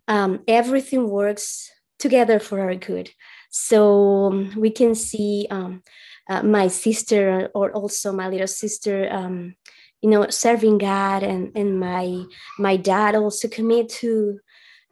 [0.08, 3.10] um, everything works together for our good.
[3.50, 5.82] So we can see um,
[6.28, 9.54] uh, my sister or also my little sister um,
[10.02, 12.22] you know serving god and and my
[12.58, 14.38] my dad also commit to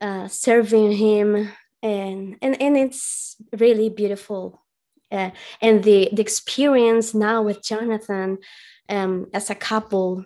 [0.01, 1.51] uh, serving him.
[1.83, 4.63] And and and it's really beautiful.
[5.11, 5.31] Uh,
[5.63, 8.39] and the the experience now with jonathan
[8.89, 10.25] um, as a couple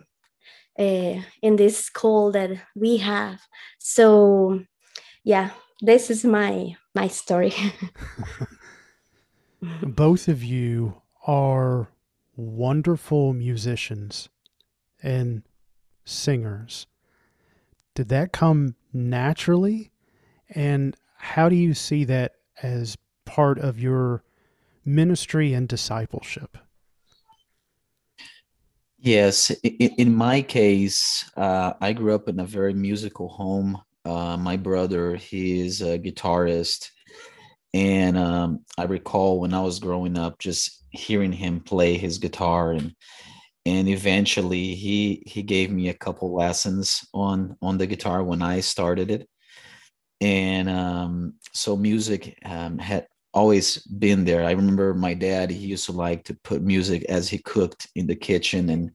[0.79, 3.41] uh, in this call that we have.
[3.79, 4.65] So
[5.23, 5.51] yeah
[5.83, 7.53] this is my my story.
[9.83, 11.89] Both of you are
[12.37, 14.29] wonderful musicians
[15.03, 15.43] and
[16.05, 16.87] singers.
[17.95, 19.91] Did that come naturally?
[20.49, 24.23] And how do you see that as part of your
[24.85, 26.57] ministry and discipleship?
[28.99, 33.81] Yes, in my case, uh, I grew up in a very musical home.
[34.05, 36.91] Uh, my brother, he is a guitarist
[37.73, 42.73] and um, I recall when I was growing up, just hearing him play his guitar,
[42.73, 42.95] and
[43.67, 48.61] and eventually he he gave me a couple lessons on on the guitar when I
[48.61, 49.29] started it,
[50.21, 54.45] and um, so music um, had always been there.
[54.45, 58.07] I remember my dad; he used to like to put music as he cooked in
[58.07, 58.91] the kitchen, and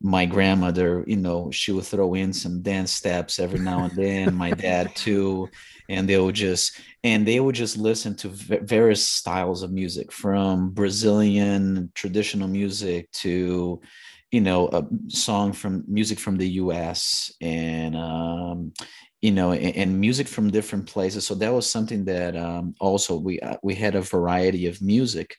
[0.00, 4.34] my grandmother, you know, she would throw in some dance steps every now and then.
[4.34, 5.48] my dad too,
[5.88, 10.70] and they would just and they would just listen to various styles of music, from
[10.70, 13.80] Brazilian traditional music to,
[14.30, 17.32] you know, a song from music from the U.S.
[17.40, 18.72] and um,
[19.22, 21.26] you know, and, and, music from different places.
[21.26, 25.36] So that was something that um, also we uh, we had a variety of music.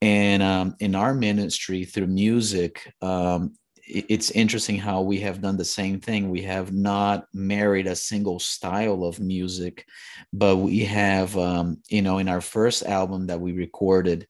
[0.00, 5.64] And um, in our ministry through music, um, it's interesting how we have done the
[5.64, 6.30] same thing.
[6.30, 9.86] We have not married a single style of music,
[10.32, 14.26] but we have, um, you know, in our first album that we recorded,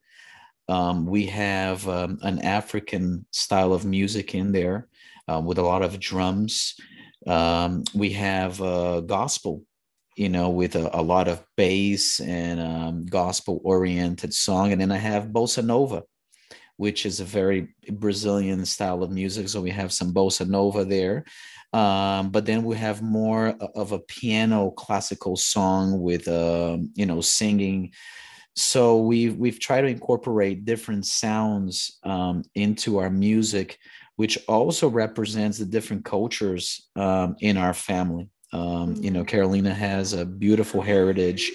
[0.68, 4.88] um, we have um, an African style of music in there
[5.28, 6.74] uh, with a lot of drums.
[7.26, 9.64] Um, we have uh, gospel,
[10.16, 14.72] you know, with a, a lot of bass and um, gospel oriented song.
[14.72, 16.04] And then I have bossa nova
[16.76, 19.48] which is a very Brazilian style of music.
[19.48, 21.24] So we have some bossa nova there.
[21.72, 27.20] Um, but then we have more of a piano classical song with, uh, you know,
[27.20, 27.92] singing.
[28.54, 33.78] So we've we've tried to incorporate different sounds um, into our music,
[34.16, 38.28] which also represents the different cultures um, in our family.
[38.52, 39.28] Um, you know, mm-hmm.
[39.28, 41.50] Carolina has a beautiful heritage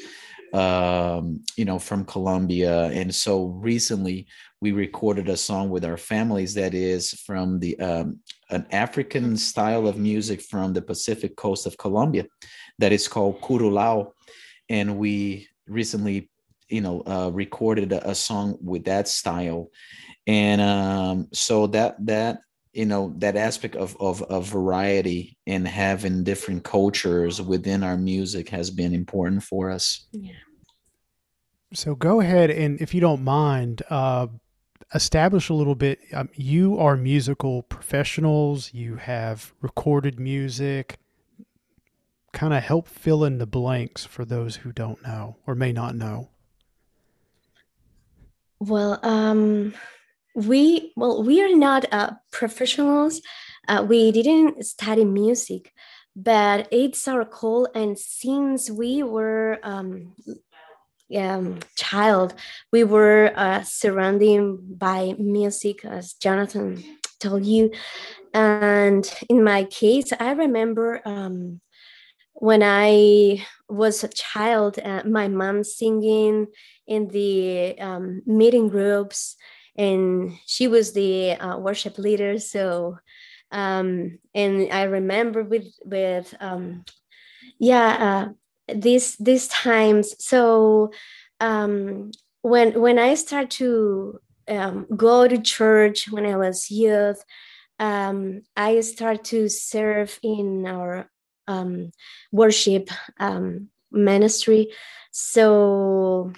[0.53, 2.85] um, you know, from Colombia.
[2.85, 4.27] And so recently
[4.59, 9.87] we recorded a song with our families that is from the um, an African style
[9.87, 12.25] of music from the Pacific coast of Colombia
[12.79, 14.11] that is called Currulao.
[14.69, 16.29] And we recently,
[16.69, 19.69] you know, uh, recorded a, a, song with that style.
[20.25, 22.39] And um, so that that
[22.73, 28.49] you know that aspect of, of of variety and having different cultures within our music
[28.49, 30.33] has been important for us yeah
[31.73, 34.27] so go ahead and if you don't mind uh,
[34.93, 40.97] establish a little bit um, you are musical professionals you have recorded music.
[42.33, 45.95] Kind of help fill in the blanks for those who don't know or may not
[45.95, 46.29] know.
[48.59, 49.73] Well um
[50.35, 53.21] we well we are not uh, professionals.
[53.67, 55.73] Uh, we didn't study music
[56.17, 60.15] but it's our call and since we were um,
[61.15, 62.33] um, child
[62.71, 66.83] we were uh, surrounded by music as jonathan
[67.19, 67.71] told you
[68.33, 71.61] and in my case i remember um,
[72.33, 76.47] when i was a child uh, my mom singing
[76.87, 79.35] in the um, meeting groups
[79.77, 82.39] and she was the uh, worship leader.
[82.39, 82.97] So,
[83.51, 86.83] um, and I remember with with um,
[87.59, 88.33] yeah uh,
[88.73, 90.15] these these times.
[90.23, 90.91] So
[91.39, 97.23] um, when when I start to um, go to church when I was youth,
[97.79, 101.09] um, I start to serve in our
[101.47, 101.91] um,
[102.31, 104.71] worship um, ministry.
[105.11, 106.33] So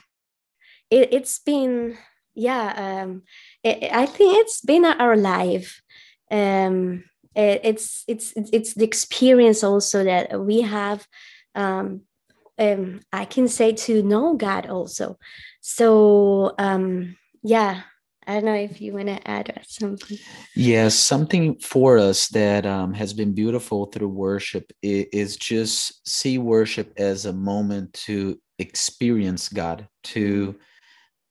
[0.89, 1.98] it, it's been
[2.36, 3.24] yeah um,
[3.65, 5.82] i think it's been our life
[7.36, 11.08] it, it's it's it's the experience also that we have
[11.56, 12.02] um,
[12.60, 15.17] um, i can say to know god also.
[15.62, 17.82] So um, yeah
[18.30, 20.19] I don't know if you want to add something.
[20.56, 26.93] Yes, something for us that um, has been beautiful through worship is just see worship
[26.98, 30.60] as a moment to experience God, to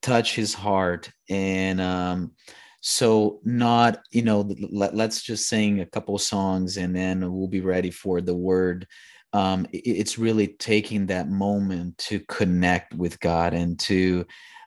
[0.03, 1.13] touch his heart.
[1.31, 2.33] And um
[2.81, 7.61] so not you know let, let's just sing a couple songs and then we'll be
[7.61, 8.87] ready for the word
[9.33, 14.25] um it, it's really taking that moment to connect with god and to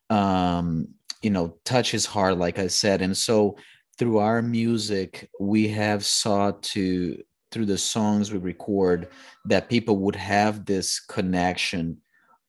[0.09, 0.87] um
[1.21, 3.55] you know touch his heart like i said and so
[3.97, 7.17] through our music we have sought to
[7.51, 9.09] through the songs we record
[9.45, 11.97] that people would have this connection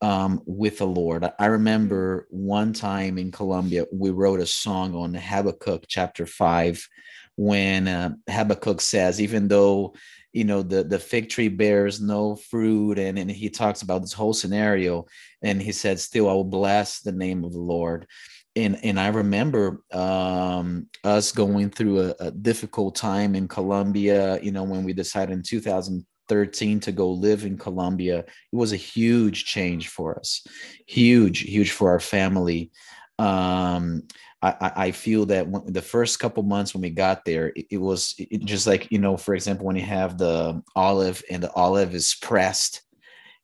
[0.03, 1.25] um, with the Lord.
[1.39, 6.87] I remember one time in Colombia, we wrote a song on Habakkuk chapter five,
[7.37, 9.95] when uh, Habakkuk says, even though
[10.33, 14.13] you know the the fig tree bears no fruit, and and he talks about this
[14.13, 15.07] whole scenario,
[15.43, 18.07] and he said, still I will bless the name of the Lord.
[18.55, 24.53] And, and I remember um, us going through a, a difficult time in Colombia, you
[24.53, 28.77] know, when we decided in 2000, 13 to go live in Colombia, it was a
[28.77, 30.47] huge change for us,
[30.87, 32.71] huge, huge for our family.
[33.19, 34.05] Um,
[34.43, 37.79] I, I feel that when, the first couple months when we got there, it, it
[37.79, 41.53] was it just like you know, for example, when you have the olive and the
[41.53, 42.83] olive is pressed,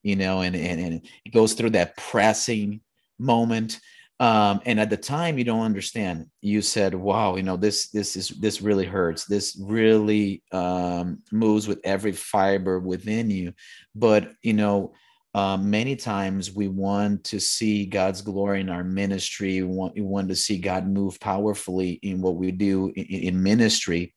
[0.02, 0.94] you know, and and, and
[1.24, 2.80] it goes through that pressing
[3.18, 3.80] moment.
[4.20, 8.16] um, and at the time you don't understand you said wow you know this this
[8.16, 13.52] is this really hurts this really um, moves with every fiber within you
[13.94, 14.92] but you know
[15.38, 19.62] um, many times we want to see God's glory in our ministry.
[19.62, 23.42] We want, we want to see God move powerfully in what we do in, in
[23.42, 24.14] ministry.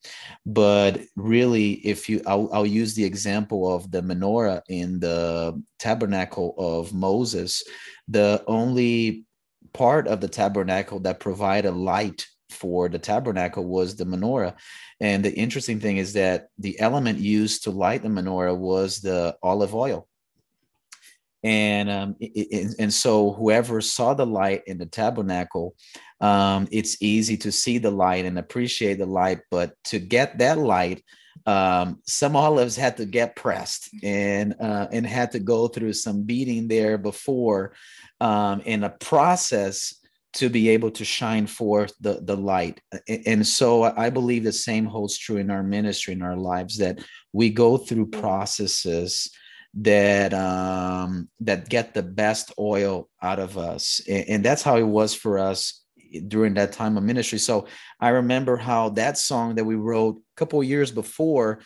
[0.47, 6.55] But really, if you, I'll, I'll, use the example of the menorah in the tabernacle
[6.57, 7.61] of Moses.
[8.07, 9.25] The only
[9.73, 14.55] part of the tabernacle that provided light for the tabernacle was the menorah.
[14.99, 19.35] And the interesting thing is that the element used to light the menorah was the
[19.43, 20.07] olive oil
[21.43, 25.75] and um, it, and so whoever saw the light in the tabernacle
[26.21, 30.57] um, it's easy to see the light and appreciate the light but to get that
[30.57, 31.03] light
[31.45, 36.23] um, some olives had to get pressed and uh, and had to go through some
[36.23, 37.73] beating there before
[38.19, 39.95] um, in a process
[40.33, 42.79] to be able to shine forth the, the light.
[43.25, 46.99] And so I believe the same holds true in our ministry, in our lives, that
[47.33, 49.29] we go through processes
[49.73, 54.83] that um, that get the best oil out of us, and, and that's how it
[54.83, 55.81] was for us
[56.27, 57.39] during that time of ministry.
[57.39, 57.67] So
[57.99, 61.61] I remember how that song that we wrote a couple years before,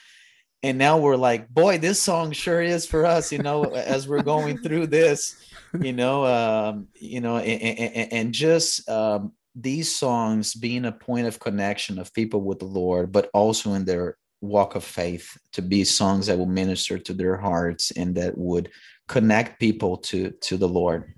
[0.61, 3.31] and now we're like, boy, this song sure is for us.
[3.31, 5.35] You know, as we're going through this,
[5.81, 11.25] you know, um, you know, and, and, and just um, these songs being a point
[11.25, 15.61] of connection of people with the Lord, but also in their walk of faith to
[15.61, 18.69] be songs that will minister to their hearts and that would
[19.07, 21.13] connect people to to the lord.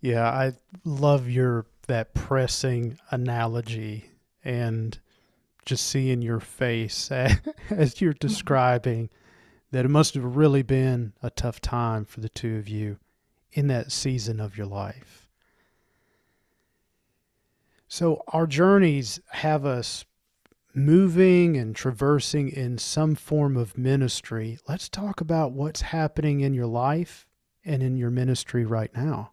[0.00, 0.52] Yeah i
[0.84, 4.10] love your that pressing analogy
[4.44, 4.98] and
[5.64, 7.10] just seeing your face
[7.70, 9.08] as you're describing
[9.70, 12.98] that it must have really been a tough time for the two of you
[13.52, 15.28] in that season of your life.
[17.88, 20.04] So our journeys have us
[20.74, 26.66] moving and traversing in some form of ministry, let's talk about what's happening in your
[26.66, 27.26] life
[27.64, 29.32] and in your ministry right now.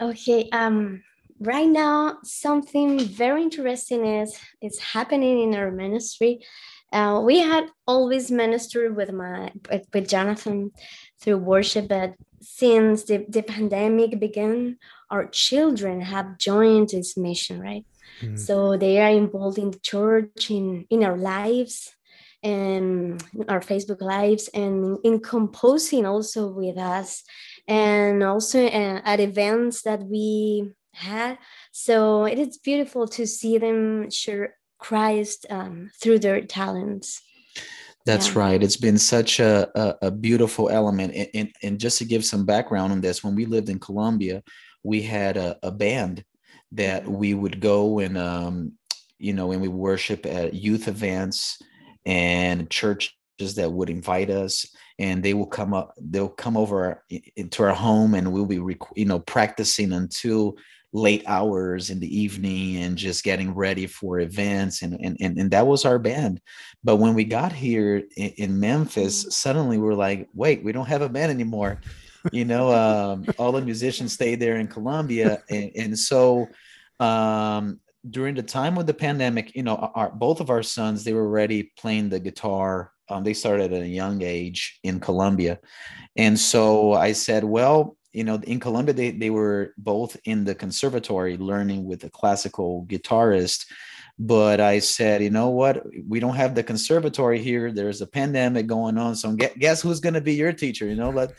[0.00, 1.02] Okay, um
[1.40, 6.40] right now something very interesting is is happening in our ministry.
[6.92, 10.70] Uh, we had always ministered with my with, with Jonathan
[11.20, 14.76] through worship, but since the, the pandemic began,
[15.10, 17.86] our children have joined this mission, right?
[18.22, 18.38] Mm.
[18.38, 21.94] So they are involved in the church, in, in our lives,
[22.42, 27.22] and our Facebook lives, and in composing also with us,
[27.68, 31.38] and also uh, at events that we had.
[31.72, 37.22] So it is beautiful to see them share Christ um, through their talents.
[38.04, 38.38] That's yeah.
[38.40, 38.62] right.
[38.62, 41.14] It's been such a, a, a beautiful element.
[41.14, 44.42] And, and, and, just to give some background on this, when we lived in Colombia,
[44.82, 46.24] we had a, a band
[46.72, 48.72] that we would go and um,
[49.18, 51.62] you know, and we worship at youth events
[52.04, 53.12] and churches
[53.56, 54.66] that would invite us
[54.98, 57.02] and they will come up they'll come over
[57.36, 58.60] into our home and we'll be
[58.94, 60.56] you know practicing until
[60.92, 65.50] late hours in the evening and just getting ready for events and and and, and
[65.50, 66.40] that was our band.
[66.84, 71.02] But when we got here in, in memphis suddenly we're like wait we don't have
[71.02, 71.80] a band anymore
[72.30, 76.46] you know um, all the musicians stayed there in colombia and, and so
[77.00, 81.12] um, during the time of the pandemic, you know, our both of our sons they
[81.12, 82.92] were already playing the guitar.
[83.08, 85.58] Um, they started at a young age in Colombia,
[86.16, 90.54] and so I said, well, you know, in Colombia they they were both in the
[90.54, 93.66] conservatory learning with a classical guitarist.
[94.18, 95.84] But I said, you know what?
[96.06, 97.72] We don't have the conservatory here.
[97.72, 99.16] There's a pandemic going on.
[99.16, 100.86] So guess who's going to be your teacher?
[100.86, 101.32] You know, let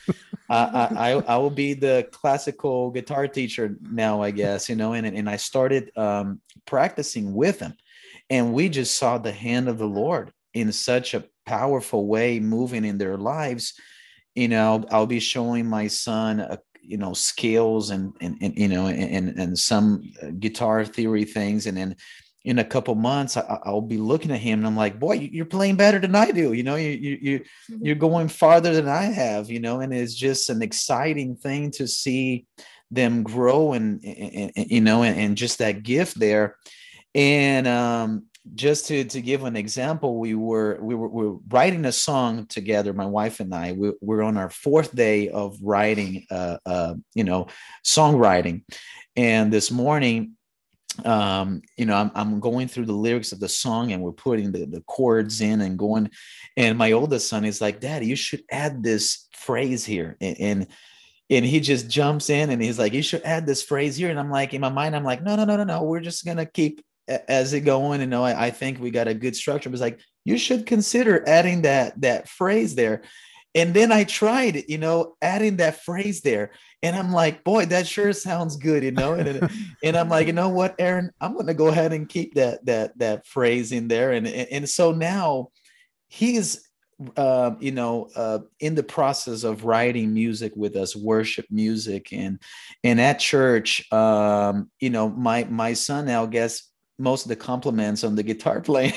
[0.50, 4.70] I, I, I will be the classical guitar teacher now, I guess.
[4.70, 7.74] You know, and and I started um, practicing with him,
[8.30, 12.86] and we just saw the hand of the Lord in such a powerful way moving
[12.86, 13.74] in their lives.
[14.36, 18.68] You know, I'll be showing my son a you know scales and and, and you
[18.68, 21.96] know and and some guitar theory things and then
[22.46, 25.46] in a couple months I, will be looking at him and i'm like boy you're
[25.46, 26.54] playing better than i do.
[26.54, 27.86] You know you, you, you mm-hmm.
[27.86, 31.88] you're going farther than i have you know and it's just an exciting thing to
[31.88, 32.46] see
[32.94, 36.56] them grow and, and, and you know and, and, just that gift there.
[37.16, 38.26] And um,
[38.56, 42.46] just to, to give an example we were we were, we were writing a song
[42.48, 43.72] together my wife and i.
[43.72, 47.48] We, we're on our fourth day of writing uh, uh, you know
[47.86, 48.64] songwriting.
[49.16, 50.34] And this morning
[51.06, 54.52] um you know I'm, I'm going through the lyrics of the song and we're putting
[54.52, 56.12] the, the chords in and going
[56.56, 60.68] and my oldest son is like daddy you should add this phrase here and, and
[61.30, 64.20] and he just jumps in and he's like, "You should add this phrase here." And
[64.20, 65.84] I'm like, in my mind, I'm like, "No, no, no, no, no.
[65.84, 69.14] We're just gonna keep as it going." And no, I, I think we got a
[69.14, 69.70] good structure.
[69.70, 73.04] But it's like you should consider adding that that phrase there.
[73.56, 76.52] And then I tried, you know, adding that phrase there,
[76.82, 79.14] and I'm like, boy, that sure sounds good, you know.
[79.14, 79.50] And,
[79.84, 82.66] and I'm like, you know what, Aaron, I'm going to go ahead and keep that
[82.66, 84.12] that that phrase in there.
[84.12, 85.50] And and so now
[86.08, 86.68] he's
[87.18, 92.40] uh, you know, uh, in the process of writing music with us, worship music, and
[92.84, 98.04] and at church, um, you know, my my son now gets most of the compliments
[98.04, 98.94] on the guitar playing.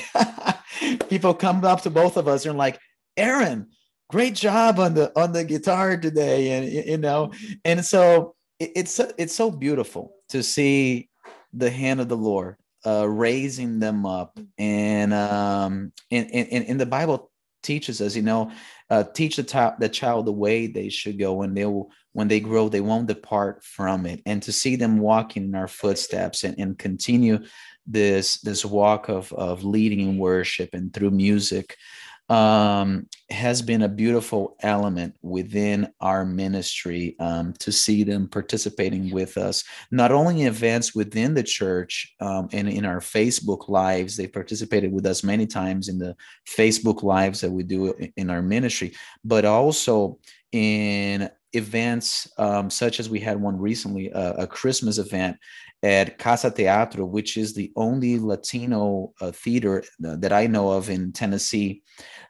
[1.09, 2.79] People come up to both of us and like,
[3.17, 3.67] Aaron,
[4.09, 7.31] great job on the on the guitar today, and you know,
[7.65, 11.09] and so it, it's it's so beautiful to see
[11.53, 16.85] the hand of the Lord uh, raising them up, and um, and, and, and the
[16.85, 17.31] Bible
[17.63, 18.51] teaches us, you know,
[18.89, 21.41] uh, teach the, t- the child the way they should go.
[21.41, 24.21] And they will, when they grow, they won't depart from it.
[24.25, 27.39] And to see them walking in our footsteps and, and continue
[27.85, 31.75] this, this walk of, of leading in worship and through music,
[32.29, 39.37] um, has been a beautiful element within our ministry um, to see them participating with
[39.37, 44.17] us, not only in events within the church um, and in our Facebook lives.
[44.17, 46.15] They participated with us many times in the
[46.45, 50.19] Facebook lives that we do in our ministry, but also
[50.51, 55.37] in events um, such as we had one recently, uh, a Christmas event
[55.83, 61.83] at Cazateatro, which is the only Latino uh, theater that I know of in Tennessee.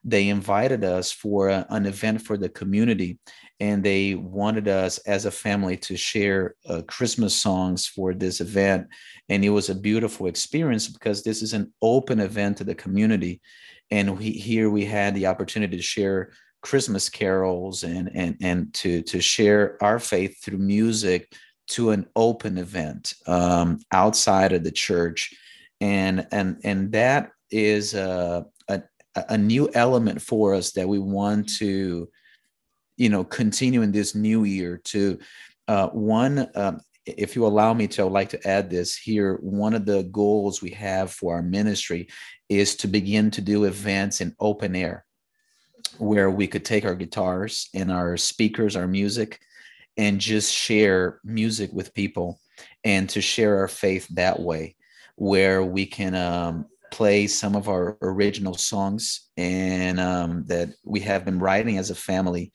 [0.04, 3.20] They invited us for a, an event for the community,
[3.60, 8.88] and they wanted us as a family to share uh, Christmas songs for this event.
[9.30, 13.42] And it was a beautiful experience because this is an open event to the community.
[13.90, 16.32] And we, here we had the opportunity to share
[16.68, 21.34] Christmas carols and, and, and to, to share our faith through music
[21.70, 25.34] to an open event um, outside of the church,
[25.80, 28.84] and and and that is a, a,
[29.16, 32.10] a new element for us that we want to,
[32.98, 34.82] you know, continue in this new year.
[34.86, 35.20] To
[35.70, 39.38] uh, one, um, if you allow me to, I would like to add this here.
[39.42, 42.10] One of the goals we have for our ministry
[42.50, 45.06] is to begin to do events in open air
[45.98, 49.40] where we could take our guitars and our speakers, our music,
[49.98, 52.40] and just share music with people
[52.84, 54.76] and to share our faith that way
[55.16, 61.26] where we can um, play some of our original songs and um, that we have
[61.26, 62.52] been writing as a family.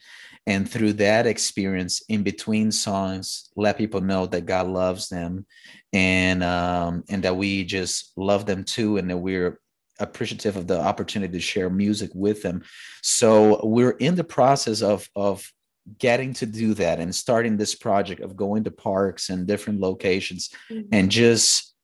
[0.47, 5.47] And through that experience in between songs let people know that god loves them
[5.93, 9.61] and um, and that we just love them too and that we're
[10.03, 12.63] appreciative of the opportunity to share music with them.
[13.03, 15.51] So we're in the process of of
[15.99, 20.51] getting to do that and starting this project of going to parks and different locations
[20.71, 20.89] mm-hmm.
[20.93, 21.75] and just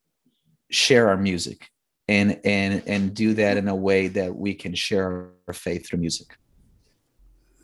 [0.71, 1.69] share our music
[2.09, 5.99] and and and do that in a way that we can share our faith through
[5.99, 6.37] music.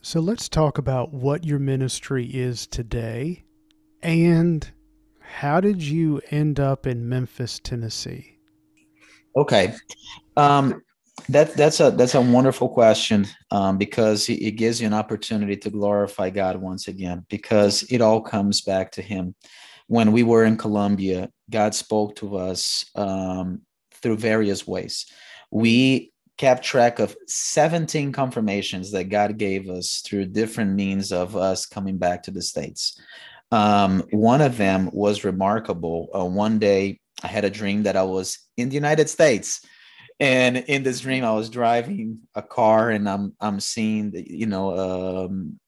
[0.02, 3.44] So let's talk about what your ministry is today
[4.02, 4.70] and
[5.20, 8.38] how did you end up in memphis tennessee?
[9.36, 9.74] Okay
[10.36, 10.82] um,
[11.28, 15.70] that that's a that's a wonderful question um, because it, gives you an opportunity to
[15.70, 19.34] glorify God once again because it all comes back to Him.
[19.86, 23.62] When we were in Colombia, God spoke to us um,
[23.92, 25.06] through various ways.
[25.50, 31.64] We kept track of 17 confirmations that God gave us through different means of us
[31.64, 33.00] coming back to the States.
[33.52, 36.08] Um, one of them was remarkable.
[36.12, 39.60] Uh, one day I had a dream that I was in the United States
[40.20, 44.46] and in this dream i was driving a car and i'm i'm seeing the you
[44.46, 45.58] know um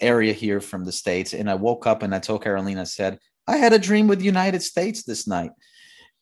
[0.00, 1.32] area here from the states.
[1.34, 4.18] And i woke up and i told carolina I said i had a dream with
[4.18, 5.50] the united states this night.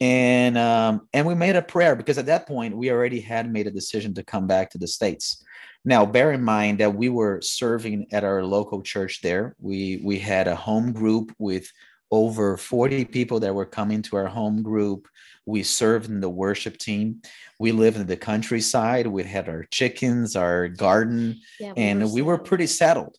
[0.00, 3.66] And um and we made a prayer because at that point we already had made
[3.66, 5.44] a decision to come back to the states.
[5.84, 9.54] Now bear in mind that we were serving at our local church there.
[9.60, 11.70] We we had a home group with
[12.10, 15.08] over 40 people that were coming to our home group.
[15.46, 17.22] We served in the worship team.
[17.58, 19.06] We lived in the countryside.
[19.06, 23.16] We had our chickens, our garden, yeah, we and were we were pretty settled.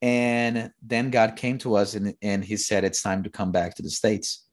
[0.00, 3.74] And then God came to us and, and He said, It's time to come back
[3.74, 4.46] to the States.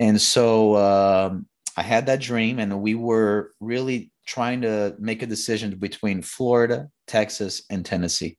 [0.00, 1.46] And so um,
[1.76, 6.88] I had that dream, and we were really trying to make a decision between Florida,
[7.06, 8.38] Texas, and Tennessee.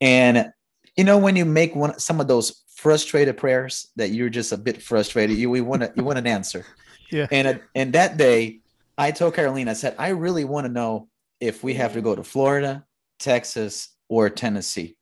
[0.00, 0.50] And
[0.96, 4.56] you know, when you make one some of those frustrated prayers that you're just a
[4.56, 5.36] bit frustrated.
[5.36, 6.66] You we want to you want an answer.
[7.10, 7.26] Yeah.
[7.30, 8.60] And and that day,
[8.96, 11.08] I told Caroline, I said, I really want to know
[11.40, 12.86] if we have to go to Florida,
[13.18, 14.96] Texas, or Tennessee.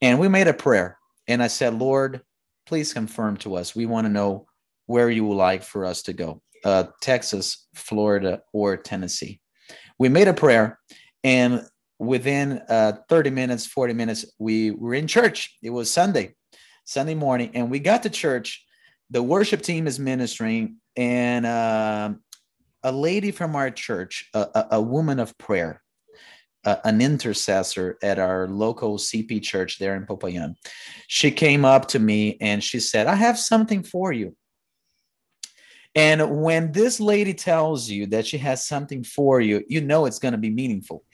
[0.00, 0.98] And we made a prayer.
[1.28, 2.22] and I said, Lord,
[2.66, 3.76] please confirm to us.
[3.76, 4.48] We want to know
[4.86, 9.38] where you would like for us to go uh, Texas, Florida, or Tennessee.
[9.96, 10.80] We made a prayer,
[11.22, 11.64] and
[11.98, 15.56] within uh, 30 minutes, 40 minutes, we were in church.
[15.62, 16.34] It was Sunday,
[16.84, 18.64] Sunday morning, and we got to church.
[19.10, 22.14] The worship team is ministering, and uh,
[22.82, 25.82] a lady from our church, a, a, a woman of prayer,
[26.64, 30.54] uh, an intercessor at our local CP church there in Popayan.
[31.06, 34.34] She came up to me and she said, I have something for you.
[35.94, 40.18] And when this lady tells you that she has something for you, you know it's
[40.18, 41.04] going to be meaningful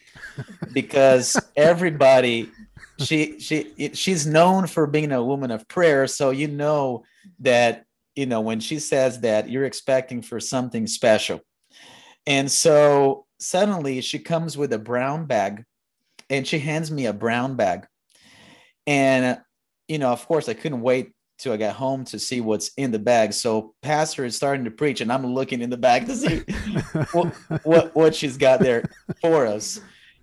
[0.72, 2.50] because everybody
[2.98, 7.04] she she she's known for being a woman of prayer, so you know
[7.40, 7.84] that
[8.14, 11.40] you know when she says that you're expecting for something special.
[12.26, 15.64] And so suddenly she comes with a brown bag
[16.28, 17.86] and she hands me a brown bag.
[18.86, 19.40] And
[19.88, 22.90] you know, of course I couldn't wait till I got home to see what's in
[22.90, 23.32] the bag.
[23.32, 26.38] So pastor is starting to preach, and I'm looking in the bag to see
[27.12, 27.34] what,
[27.64, 28.84] what, what she's got there
[29.22, 29.80] for us.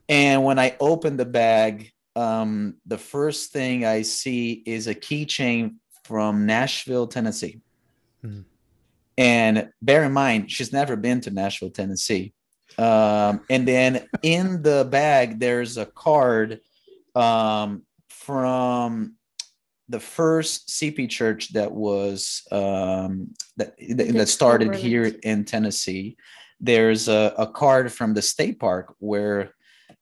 [0.09, 5.75] And when I open the bag, um, the first thing I see is a keychain
[6.03, 7.61] from Nashville, Tennessee.
[8.23, 8.41] Mm-hmm.
[9.17, 12.33] And bear in mind, she's never been to Nashville, Tennessee.
[12.77, 16.61] Um, and then in the bag, there's a card
[17.15, 19.15] um, from
[19.89, 26.17] the first CP church that was um, that that started here in Tennessee.
[26.59, 29.53] There's a, a, card from the state park where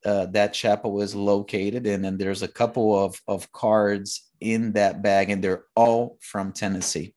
[0.06, 1.94] uh, that chapel is located, in.
[1.94, 6.52] and then there's a couple of of cards in that bag, and they're all from
[6.52, 7.14] Tennessee.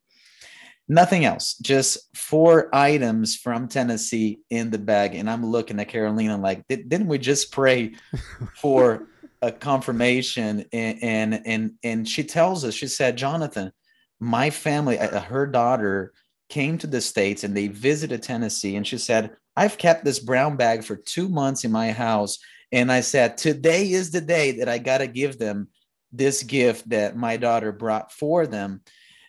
[0.91, 5.15] Nothing else, just four items from Tennessee in the bag.
[5.15, 7.93] And I'm looking at Carolina like, didn't we just pray
[8.57, 9.07] for
[9.43, 13.73] a confirmation and, and and and she tells us she said jonathan
[14.19, 16.13] my family uh, her daughter
[16.49, 20.57] came to the states and they visited tennessee and she said i've kept this brown
[20.57, 22.39] bag for two months in my house
[22.73, 25.69] and i said today is the day that i got to give them
[26.13, 28.81] this gift that my daughter brought for them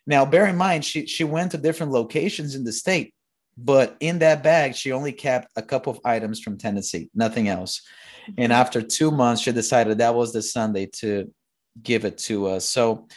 [0.08, 3.14] now bear in mind she, she went to different locations in the state
[3.58, 7.82] but in that bag she only kept a couple of items from tennessee nothing else
[8.38, 11.34] and after two months, she decided that was the Sunday to
[11.82, 12.66] give it to us.
[12.66, 13.08] So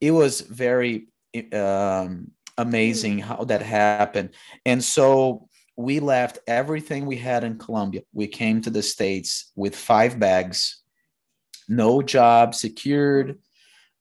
[0.00, 1.08] it was very
[1.52, 4.30] um, amazing how that happened.
[4.64, 5.47] And so
[5.78, 8.02] we left everything we had in Colombia.
[8.12, 10.82] We came to the States with five bags,
[11.68, 13.38] no job secured.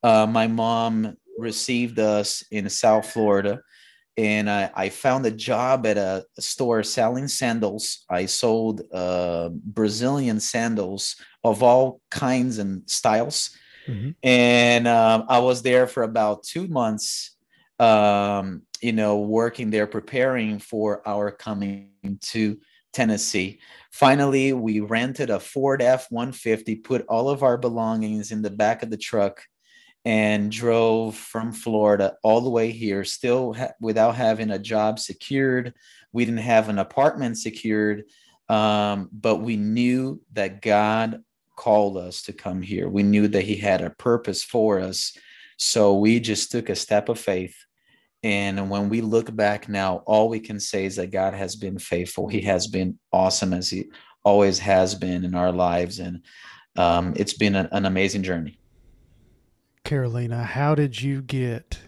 [0.01, 3.61] Uh, my mom received us in South Florida
[4.17, 8.03] and I, I, found a job at a, store selling sandals.
[8.09, 13.55] I sold uh, Brazilian sandals of all kinds and styles.
[13.87, 14.09] Mm-hmm.
[14.23, 17.35] And um, I was there for about two months,
[17.79, 22.57] um, you know, working there, preparing for our coming to
[22.93, 23.59] Tennessee.
[23.91, 28.83] Finally, we rented a Ford F 150, put all of our belongings in the back
[28.83, 29.41] of the truck
[30.05, 35.73] and drove from Florida all the way here, still ha- without having a job secured.
[36.13, 38.05] We didn't have an apartment secured,
[38.47, 41.23] um, but we knew that God
[41.57, 42.87] called us to come here.
[42.87, 45.11] We knew that He had a purpose for us.
[45.57, 47.66] So we just took a step of faith.
[48.23, 51.77] And when we look back now, all we can say is that God has been
[51.77, 52.27] faithful.
[52.27, 53.85] He has been awesome as He
[54.23, 55.99] always has been in our lives.
[55.99, 56.21] And
[56.77, 58.59] um, it's been a, an amazing journey.
[59.83, 61.79] Carolina, how did you get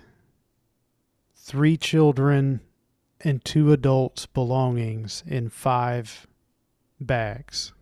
[1.35, 2.61] three children
[3.21, 6.27] and two adults' belongings in five
[7.01, 7.73] bags?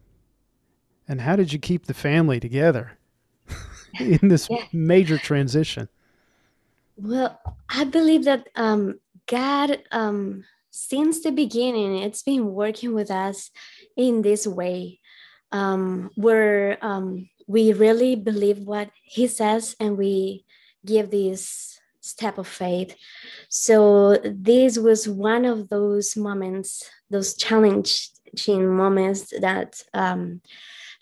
[1.07, 2.97] And how did you keep the family together
[3.99, 4.63] in this yeah.
[4.73, 5.89] major transition?
[6.97, 7.39] Well,
[7.69, 13.51] I believe that um, God, um, since the beginning, it's been working with us
[13.95, 14.99] in this way,
[15.51, 20.43] um, where um, we really believe what he says and we
[20.85, 22.95] give this step of faith.
[23.47, 30.41] So this was one of those moments, those challenging moments that um,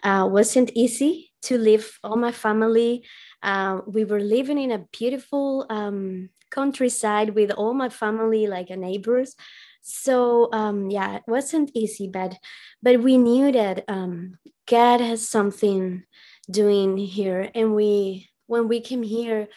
[0.04, 3.04] uh, wasn't easy to leave all my family.
[3.46, 9.36] Uh, we were living in a beautiful um, countryside with all my family, like neighbors.
[9.82, 12.36] So um, yeah, it wasn't easy, but
[12.82, 16.04] but we knew that um, God has something
[16.50, 19.48] doing here and we when we came here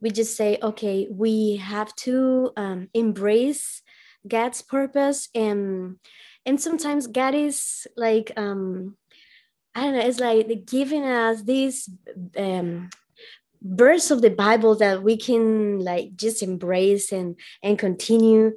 [0.00, 3.82] we just say okay we have to um, embrace
[4.28, 5.96] god's purpose and
[6.44, 8.96] and sometimes god is like um
[9.74, 11.88] i don't know it's like giving us this
[12.36, 12.90] um
[13.68, 18.52] verse of the bible that we can like just embrace and and continue.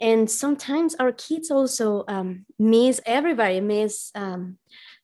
[0.00, 4.58] And sometimes our kids also um, miss everybody miss um,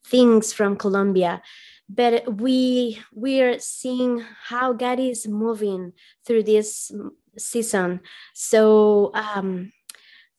[0.07, 1.43] things from colombia.
[1.89, 5.93] But we we are seeing how god is moving
[6.25, 6.91] through this
[7.39, 8.01] season.
[8.35, 9.73] So um,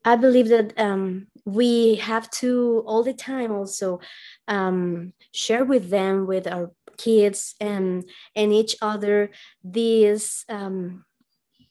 [0.04, 4.00] i believe that um, we have to all the time also
[4.48, 9.32] um, share with them with our kids and and each other
[9.64, 11.06] this um,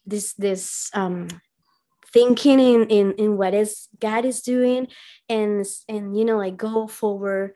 [0.06, 1.28] this this um,
[2.12, 4.88] thinking in, in in what is god is doing
[5.28, 7.54] and and you know like go forward.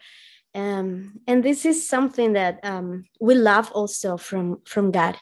[0.56, 5.16] Um, and this is something that um, we love also from from god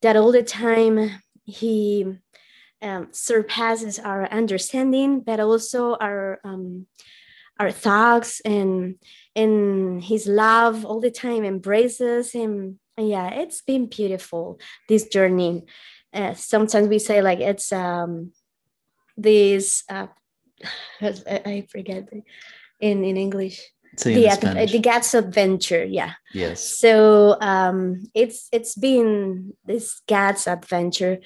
[0.00, 2.06] that all the time he
[2.80, 6.86] um, surpasses our understanding but also our um,
[7.58, 8.96] our thoughts and
[9.34, 12.78] and his love all the time embraces him.
[12.96, 15.64] And yeah it's been beautiful this journey.
[16.12, 18.32] Uh, sometimes we say like it's um
[19.16, 20.06] this uh,
[21.00, 22.08] I forget
[22.80, 23.60] in in English.
[24.54, 26.12] The, the God's adventure yeah.
[26.32, 26.78] Yes.
[26.78, 31.18] So um it's it's been this God's adventure.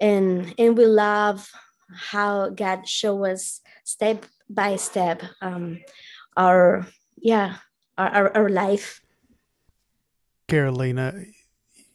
[0.00, 1.48] And and we love
[1.92, 4.24] how God show us step
[4.54, 5.80] by step um
[6.36, 6.86] our
[7.16, 7.56] yeah
[7.98, 9.00] our, our, our life.
[10.48, 11.24] Carolina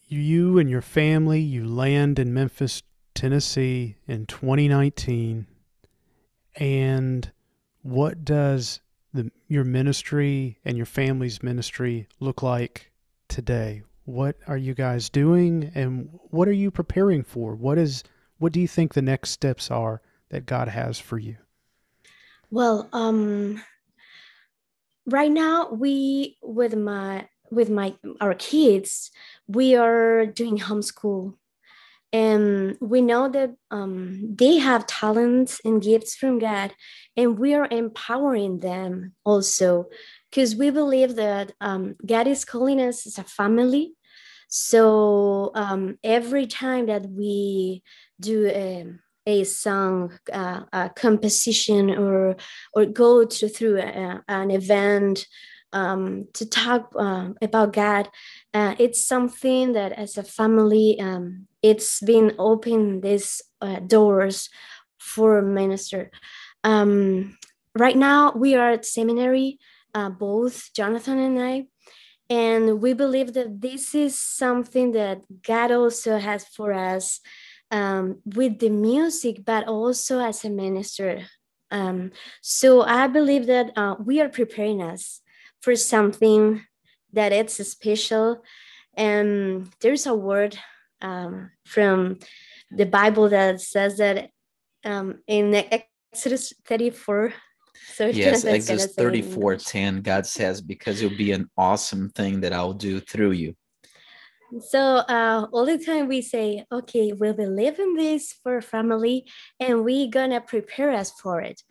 [0.07, 2.81] you and your family you land in memphis
[3.13, 5.45] tennessee in 2019
[6.55, 7.31] and
[7.81, 8.81] what does
[9.13, 12.91] the your ministry and your family's ministry look like
[13.27, 13.81] today?
[14.05, 17.55] What are you guys doing and what are you preparing for?
[17.55, 18.03] What is
[18.37, 21.37] what do you think the next steps are that god has for you
[22.51, 23.61] well um
[25.05, 29.11] right now we with my with my our kids
[29.47, 31.33] we are doing homeschool.
[32.11, 36.73] And we know that um, they have talents and gifts from god
[37.15, 39.89] and we are empowering them also.
[40.29, 43.93] Because we believe that um, god is calling us as a family.
[44.47, 47.83] So um, every time that we
[48.19, 48.85] do a,
[49.29, 52.35] a song uh, a composition or
[52.73, 55.27] or go to, through a, an event
[55.71, 58.09] um, to talk uh, about God.
[58.53, 64.49] Uh, it's something that as a family, um, it's been open these uh, doors
[64.97, 66.11] for minister.
[66.63, 67.37] Um,
[67.77, 69.59] right now, we are at seminary,
[69.93, 71.65] uh, both Jonathan and I,
[72.29, 77.21] and we believe that this is something that God also has for us
[77.71, 81.27] um, with the music, but also as a minister.
[81.71, 82.11] Um,
[82.41, 85.21] so I believe that uh, we are preparing us
[85.61, 86.63] for something
[87.13, 88.43] that it's special.
[88.95, 90.57] And there's a word
[91.01, 92.19] um, from
[92.71, 94.31] the Bible that says that
[94.83, 97.33] um, in Exodus 34.
[97.91, 102.73] So yes, Exodus 34 10, God says, because it'll be an awesome thing that I'll
[102.73, 103.55] do through you.
[104.57, 109.25] So uh, all the time we say, okay, we'll be living this for family
[109.59, 111.61] and we're gonna prepare us for it.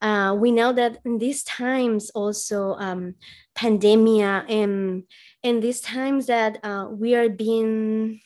[0.00, 3.14] Uh, we know that in these times also um,
[3.54, 5.04] pandemia and
[5.42, 8.20] in these times that uh, we are being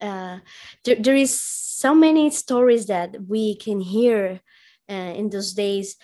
[0.00, 0.38] uh,
[0.84, 4.40] there, there is so many stories that we can hear
[4.90, 5.96] uh, in those days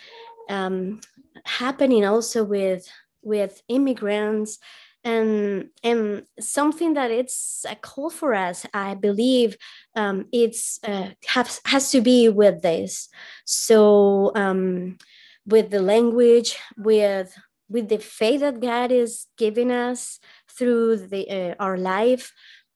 [0.48, 1.00] um,
[1.44, 2.88] happening also with
[3.22, 4.58] with immigrants
[5.04, 9.56] and and something that it's a call for us i believe
[9.98, 13.08] um, it's uh, has, has to be with this.
[13.44, 14.98] So um,
[15.44, 17.34] with the language with
[17.68, 20.20] with the faith that god is giving us
[20.56, 22.32] through the uh, our life.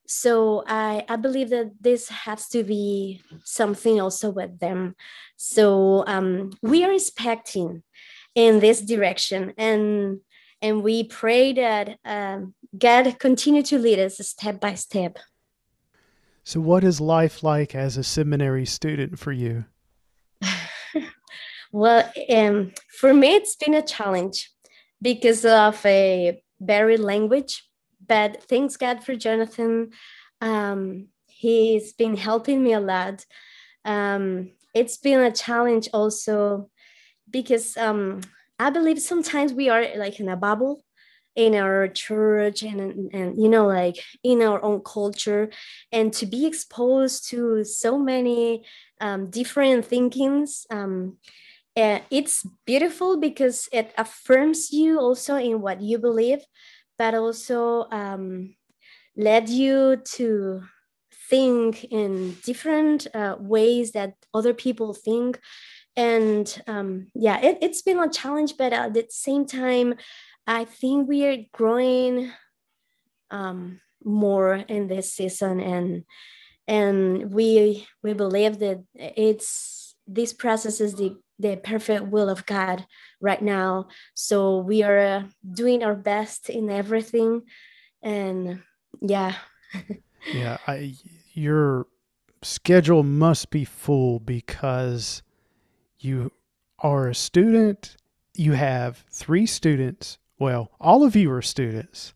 [0.06, 4.94] So I, I believe that this has to be something also with them.
[5.36, 7.82] So um, we are expecting
[8.34, 9.54] in this direction.
[9.56, 10.20] And
[10.62, 15.18] and we pray that um, God continue to lead us step by step.
[16.44, 19.64] So, what is life like as a seminary student for you?
[21.72, 24.50] well, um, for me, it's been a challenge
[25.00, 27.64] because of a very language.
[28.06, 29.90] But thanks God for Jonathan.
[30.40, 33.24] Um, he's been helping me a lot.
[33.84, 36.70] Um, it's been a challenge also
[37.30, 38.20] because um,
[38.62, 40.84] I believe sometimes we are like in a bubble
[41.34, 45.50] in our church and, and, and you know like in our own culture.
[45.90, 48.64] And to be exposed to so many
[49.00, 51.18] um, different thinkings um,
[51.76, 56.40] uh, it's beautiful because it affirms you also in what you believe
[56.98, 58.54] but also um,
[59.16, 60.62] led you to
[61.30, 65.40] think in different uh, ways that other people think
[65.96, 69.94] and um, yeah it, it's been a challenge but at the same time
[70.46, 72.30] i think we are growing
[73.30, 76.04] um, more in this season and
[76.68, 82.86] and we we believe that it's this process is the the perfect will of god
[83.20, 83.88] right now.
[84.14, 87.42] So we are uh, doing our best in everything.
[88.02, 88.62] And
[89.00, 89.34] yeah.
[90.32, 90.94] Yeah I,
[91.32, 91.86] your
[92.42, 95.22] schedule must be full because
[96.04, 96.32] you
[96.78, 97.96] are a student
[98.34, 102.12] you have three students well all of you are students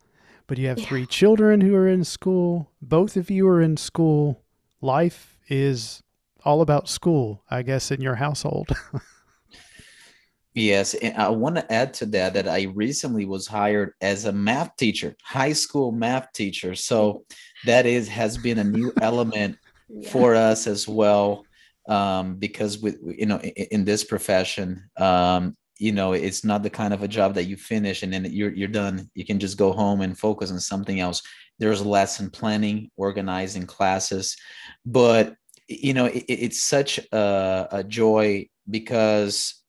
[0.47, 0.87] but you have yeah.
[0.87, 2.71] three children who are in school.
[2.81, 4.43] Both of you are in school.
[4.81, 6.03] Life is
[6.45, 8.69] all about school, I guess, in your household.
[10.55, 10.95] yes.
[10.95, 14.77] And I want to add to that that I recently was hired as a math
[14.77, 16.75] teacher, high school math teacher.
[16.75, 17.25] So
[17.65, 19.59] that is has been a new element
[19.89, 20.09] yeah.
[20.11, 21.45] for us as well.
[21.89, 26.71] Um, because with you know in, in this profession um, you know it's not the
[26.71, 29.11] kind of a job that you finish and then you're you're done.
[29.15, 31.23] You can just go home and focus on something else.
[31.59, 34.37] There's lesson planning organizing classes.
[34.85, 35.37] But
[35.69, 39.63] you know it, it's such a, a, joy because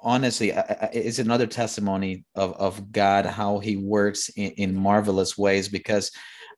[0.00, 0.52] honestly
[0.92, 6.10] it's another testimony of, of god how he works in, in marvelous ways because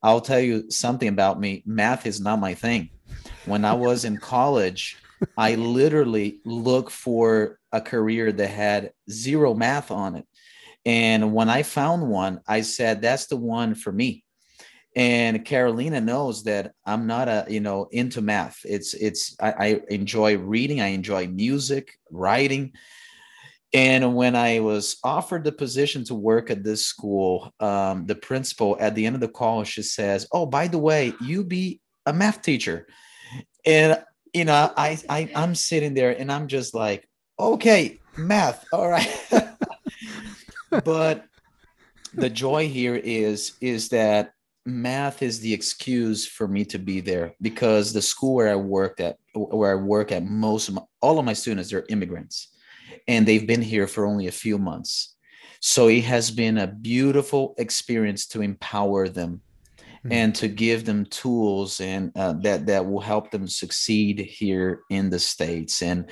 [0.03, 1.63] i'll tell you something about me.
[1.67, 2.91] Math is not my thing
[3.47, 4.99] when i was in college
[5.37, 10.27] I literally looked for a career that had zero math on it.
[10.85, 14.25] And when I found one, I said, that's the one for me.
[14.97, 18.61] And Carolina knows that I'm not a, you know, into math.
[18.65, 20.81] It's, it's, I, I enjoy reading.
[20.81, 22.73] I enjoy music, writing.
[23.75, 28.79] And when I was offered the position to work at this school, um, the principal
[28.81, 32.13] at the end of the call, she says, Oh, by the way, you be a
[32.13, 32.87] math teacher.
[33.65, 34.03] And
[34.35, 39.09] you know, I, I I'm sitting there and I'm just like, okay, math, all right.
[40.85, 41.25] but
[42.15, 44.33] the joy here is is that
[44.67, 49.01] math is the excuse for me to be there because the school where I worked
[49.01, 52.49] at, where I work at, most of my, all of my students they're immigrants,
[53.07, 55.17] and they've been here for only a few months.
[55.61, 59.41] So it has been a beautiful experience to empower them
[59.99, 60.13] mm-hmm.
[60.13, 65.11] and to give them tools and uh, that that will help them succeed here in
[65.11, 65.83] the states.
[65.83, 66.11] And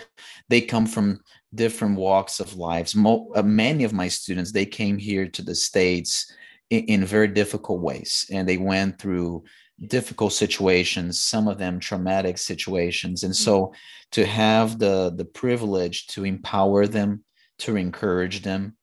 [0.49, 1.20] they come from
[1.55, 2.95] different walks of lives.
[2.95, 6.32] Mo- uh, many of my students they came here to the states
[6.70, 8.26] in, in very difficult ways.
[8.30, 9.45] And they went through
[9.89, 13.22] difficult situations some of them traumatic situations.
[13.24, 13.72] And so
[14.12, 17.24] to have the the privilege to empower them
[17.59, 18.76] to encourage them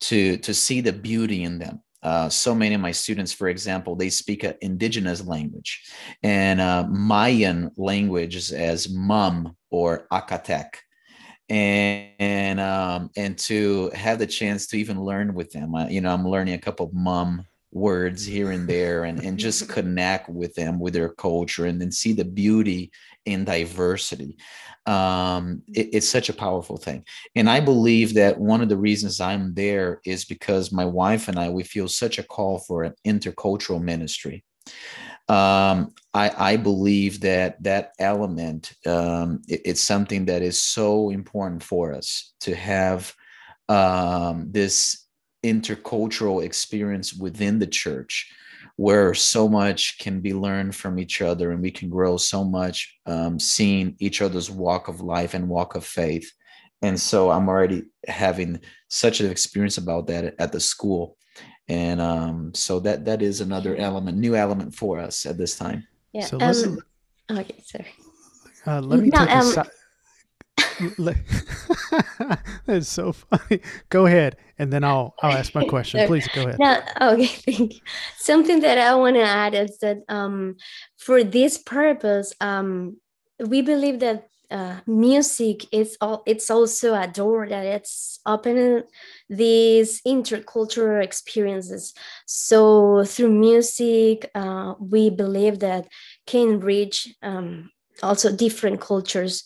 [0.00, 3.94] to to see the beauty in them uh, so many of my students, for example,
[3.94, 5.82] they speak an indigenous language
[6.22, 10.74] and uh, Mayan languages as Mam or Acatec.
[11.48, 16.00] And and, um, and to have the chance to even learn with them, uh, you
[16.00, 20.28] know, I'm learning a couple of Mam words here and there and, and just connect
[20.28, 22.92] with them with their culture and then see the beauty
[23.24, 24.36] in diversity.
[24.86, 27.04] Um, it, it's such a powerful thing.
[27.36, 31.38] And i believe that one of the reasons i'm there is because my wife and
[31.38, 34.44] i we feel such a call for an intercultural ministry.
[35.28, 41.62] Um, I, I, believe that that element um, it, it's something that is so important
[41.62, 43.14] for us to have
[43.68, 45.06] um, this
[45.44, 48.32] intercultural experience within the church
[48.76, 52.98] where so much can be learned from each other and we can grow so much
[53.06, 56.30] um, seeing each other's walk of life and walk of faith.
[56.80, 61.16] And so i'm already having such an experience about that at the school.
[61.68, 65.86] And um, so that that is another element new element for us at this time.
[66.12, 66.78] Yeah so um,
[67.30, 67.88] okay sorry.
[68.66, 69.66] Uh, let me no, take um, a
[72.66, 73.60] That's so funny.
[73.88, 76.06] Go ahead, and then I'll I'll ask my question.
[76.08, 76.58] Please go ahead.
[76.58, 77.80] No, okay, thank you.
[78.18, 80.56] Something that I want to add is that um,
[80.96, 82.96] for this purpose, um,
[83.38, 88.82] we believe that uh, music is all it's also a door that it's opening
[89.30, 91.94] these intercultural experiences
[92.26, 95.88] so through music uh, we believe that
[96.26, 97.70] can reach um,
[98.02, 99.42] also different cultures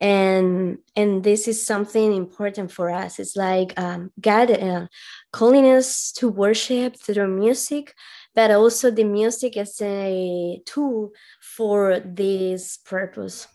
[0.00, 3.18] and and this is something important for us.
[3.18, 4.86] It's like um, god uh,
[5.32, 7.94] calling us to worship through music
[8.34, 13.48] but also the music is a tool for this purpose.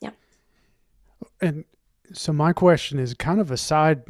[0.00, 0.10] Yeah.
[1.40, 1.64] And
[2.12, 4.02] so my question is kind of a side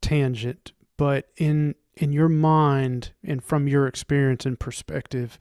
[0.00, 5.38] tangent but in in your mind and from your experience and perspective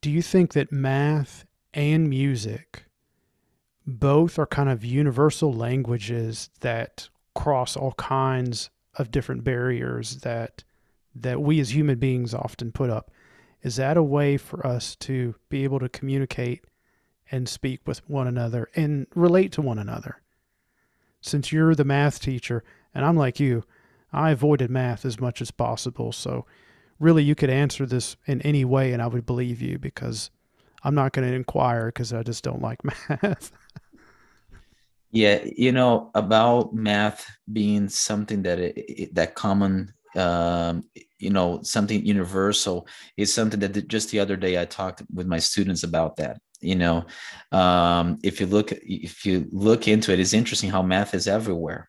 [0.00, 2.84] do you think that math and music
[3.86, 10.64] both are kind of universal languages that cross all kinds of different barriers that
[11.14, 13.10] that we as human beings often put up
[13.62, 16.64] is that a way for us to be able to communicate
[17.30, 20.20] and speak with one another and relate to one another
[21.20, 22.62] since you're the math teacher
[22.94, 23.64] and I'm like you
[24.12, 26.46] I avoided math as much as possible so
[26.98, 30.30] really you could answer this in any way and I would believe you because
[30.82, 33.52] I'm not going to inquire because I just don't like math.
[35.10, 40.84] Yeah, you know about math being something that it, that common um,
[41.18, 42.86] you know something universal
[43.16, 46.74] is something that just the other day I talked with my students about that you
[46.74, 47.04] know?
[47.52, 51.88] Um, if you look if you look into it it's interesting how math is everywhere.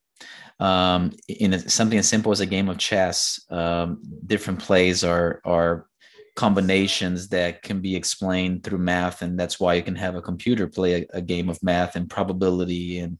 [0.60, 5.42] Um, in a, something as simple as a game of chess, um, different plays are
[5.44, 5.88] are
[6.36, 10.66] combinations that can be explained through math and that's why you can have a computer
[10.68, 13.18] play a, a game of math and probability and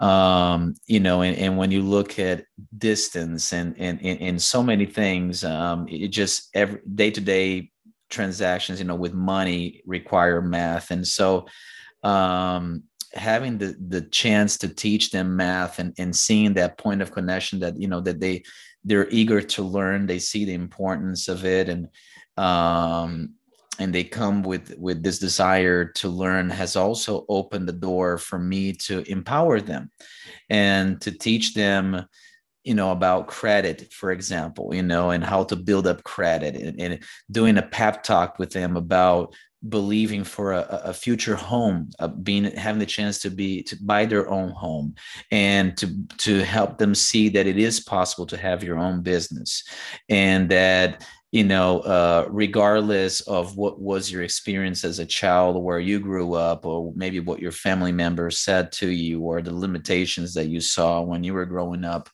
[0.00, 2.44] um, you know and, and when you look at
[2.76, 7.70] distance and and, and, so many things um, it just every day-to-day
[8.12, 10.92] transactions you know with money require math.
[10.92, 11.46] And so
[12.04, 12.84] um,
[13.14, 17.58] having the the chance to teach them math and and seeing that point of connection
[17.60, 18.44] that you know that they
[18.84, 21.68] they're eager to learn they see the importance of it.
[21.68, 21.88] And
[22.36, 23.34] um
[23.78, 28.38] and they come with with this desire to learn has also opened the door for
[28.38, 29.90] me to empower them
[30.50, 32.06] and to teach them
[32.64, 36.80] you know about credit for example you know and how to build up credit and,
[36.80, 39.34] and doing a pep talk with them about
[39.68, 44.04] believing for a, a future home uh, being having the chance to be to buy
[44.04, 44.94] their own home
[45.30, 49.64] and to to help them see that it is possible to have your own business
[50.08, 55.80] and that you know uh, regardless of what was your experience as a child where
[55.80, 60.34] you grew up or maybe what your family members said to you or the limitations
[60.34, 62.08] that you saw when you were growing up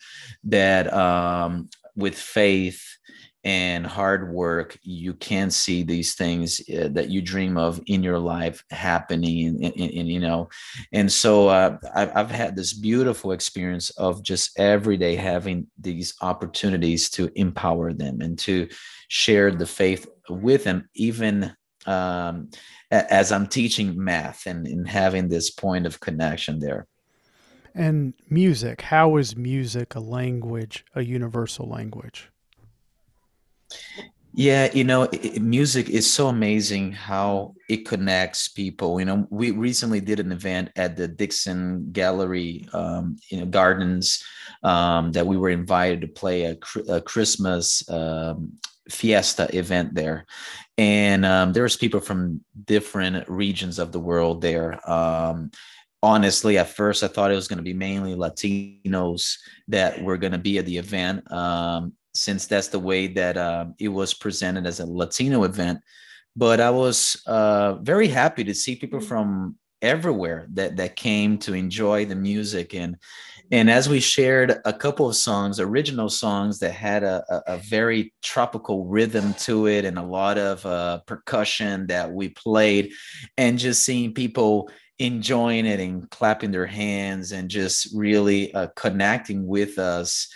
[0.44, 2.97] that um, with faith
[3.44, 8.18] and hard work, you can see these things uh, that you dream of in your
[8.18, 9.46] life happening.
[9.46, 10.48] And, and, and you know,
[10.92, 16.14] and so uh, I've, I've had this beautiful experience of just every day having these
[16.20, 18.68] opportunities to empower them and to
[19.08, 21.54] share the faith with them, even
[21.86, 22.50] um,
[22.90, 26.86] as I'm teaching math and, and having this point of connection there.
[27.74, 32.30] And music, how is music a language, a universal language?
[34.34, 39.00] Yeah, you know, it, music is so amazing how it connects people.
[39.00, 44.22] You know, we recently did an event at the Dixon Gallery, um, you know, Gardens,
[44.62, 46.56] um, that we were invited to play a,
[46.88, 48.52] a Christmas um,
[48.88, 50.24] fiesta event there,
[50.76, 54.78] and um, there was people from different regions of the world there.
[54.88, 55.50] Um,
[56.00, 60.32] honestly, at first, I thought it was going to be mainly Latinos that were going
[60.32, 61.30] to be at the event.
[61.32, 65.80] Um, since that's the way that uh, it was presented as a Latino event.
[66.36, 69.08] But I was uh, very happy to see people mm-hmm.
[69.08, 72.96] from everywhere that that came to enjoy the music and
[73.52, 77.58] and as we shared a couple of songs original songs that had a, a, a
[77.58, 82.92] very tropical rhythm to it and a lot of uh, percussion that we played
[83.36, 89.46] and just seeing people enjoying it and clapping their hands and just really uh, connecting
[89.46, 90.28] with us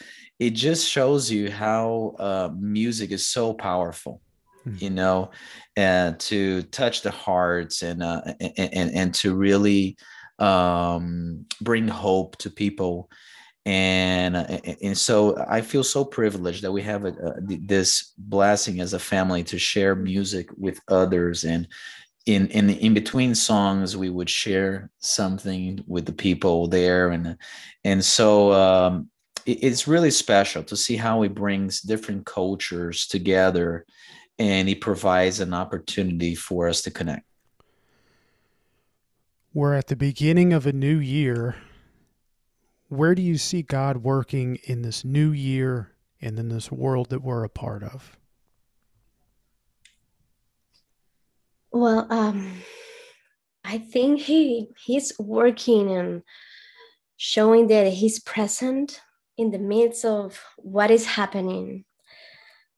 [0.47, 4.21] it just shows you how uh, music is so powerful
[4.67, 4.77] mm-hmm.
[4.85, 5.31] you know
[5.77, 9.97] and to touch the hearts and uh, and, and, and to really
[10.39, 13.09] um, bring hope to people.
[13.65, 18.81] And uh, and so I feel so privileged that we have a, a, this blessing
[18.81, 21.45] as a family to share music with others.
[21.45, 21.69] And
[22.27, 27.11] in in in between songs we would share something with the people there.
[27.11, 27.37] And
[27.85, 29.11] and so um,
[29.47, 33.85] it's really special to see how he brings different cultures together
[34.39, 37.27] and he provides an opportunity for us to connect.
[39.55, 41.57] We're at the beginning of a new year.
[42.89, 47.23] Where do you see God working in this new year and in this world that
[47.23, 48.17] we're a part of?
[51.71, 52.53] Well, um,
[53.65, 56.23] I think he he's working and
[57.17, 59.01] showing that he's present
[59.37, 61.85] in the midst of what is happening,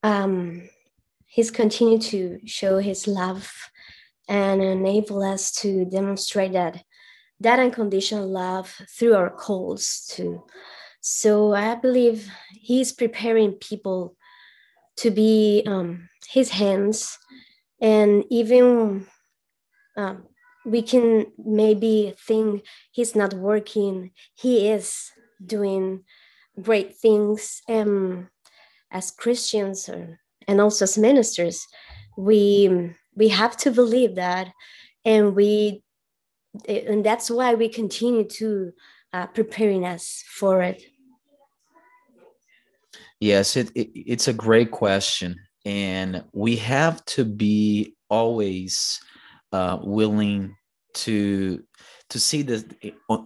[0.03, 0.69] um,
[1.27, 3.53] He's continued to show His love
[4.29, 6.83] and enable us to demonstrate that
[7.41, 10.45] that unconditional love through our calls too.
[11.01, 14.17] So I believe He's preparing people
[14.99, 17.19] to be um, His hands
[17.81, 19.07] and even
[19.97, 20.25] um,
[20.65, 25.11] we can maybe think he's not working he is
[25.45, 26.05] doing
[26.61, 28.29] great things um,
[28.91, 31.67] as christians or, and also as ministers
[32.17, 34.53] we we have to believe that
[35.05, 35.83] and we
[36.69, 38.73] and that's why we continue to
[39.13, 40.83] uh, preparing us for it.
[43.21, 49.01] Yes it, it it's a great question and we have to be always
[49.53, 50.57] uh, willing
[50.93, 51.63] to
[52.15, 52.65] to see this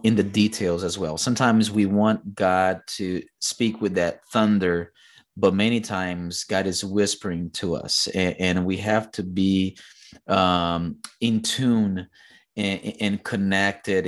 [0.01, 1.15] in the details as well.
[1.15, 4.93] Sometimes we want God to speak with that thunder,
[5.37, 9.77] but many times God is whispering to us, and, and we have to be
[10.27, 12.07] um, in tune
[12.57, 14.07] and, and, connected.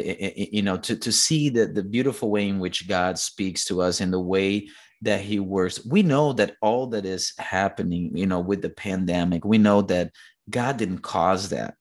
[0.52, 4.02] You know, to to see the the beautiful way in which God speaks to us
[4.02, 4.68] and the way
[5.04, 5.86] that He works.
[5.86, 10.12] We know that all that is happening, you know, with the pandemic, we know that
[10.52, 11.76] God didn't cause that.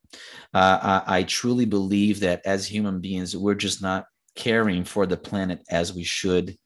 [0.55, 5.17] Uh, I, I truly believe that as human beings, we're just not caring for the
[5.17, 6.57] planet as we should.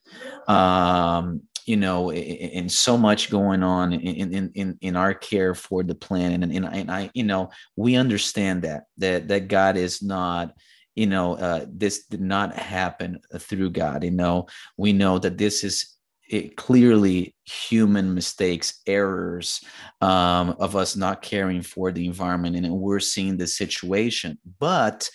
[0.47, 5.83] Um, you know, and so much going on in, in, in, in our care for
[5.83, 6.43] the planet.
[6.43, 10.55] And, and, and I, you know, we understand that, that, that God is not,
[10.95, 14.05] you know, uh, this did not happen through God.
[14.05, 14.47] You know,
[14.77, 15.94] we know that this is
[16.29, 19.61] it clearly human mistakes, errors
[20.01, 24.39] um, of us not caring for the environment, and we're seeing the situation.
[24.59, 25.11] But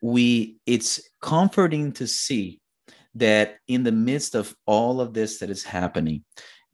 [0.00, 2.60] we, it's comforting to see
[3.14, 6.24] that in the midst of all of this that is happening,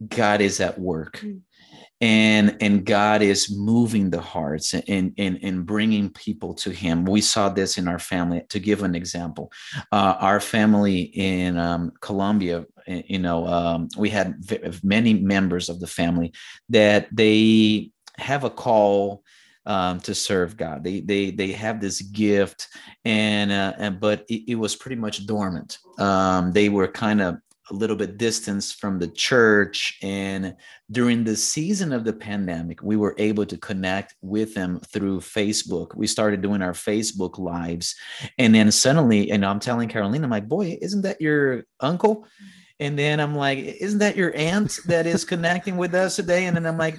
[0.06, 1.18] God is at work.
[1.18, 1.42] Mm
[2.00, 7.20] and and god is moving the hearts and and, and bringing people to him we
[7.20, 9.50] saw this in our family to give an example
[9.90, 14.34] uh, our family in um, colombia you know um, we had
[14.82, 16.32] many members of the family
[16.68, 19.22] that they have a call
[19.66, 20.82] um, to serve God.
[20.82, 22.68] They they they have this gift,
[23.04, 25.78] and uh, and but it, it was pretty much dormant.
[25.98, 27.38] Um, they were kind of
[27.70, 29.98] a little bit distance from the church.
[30.02, 30.56] And
[30.90, 35.94] during the season of the pandemic, we were able to connect with them through Facebook.
[35.94, 37.94] We started doing our Facebook lives.
[38.38, 42.26] And then suddenly, and I'm telling Carolina, I'm like, boy, isn't that your uncle?
[42.80, 46.46] And then I'm like, isn't that your aunt that is connecting with us today?
[46.46, 46.98] And then I'm like,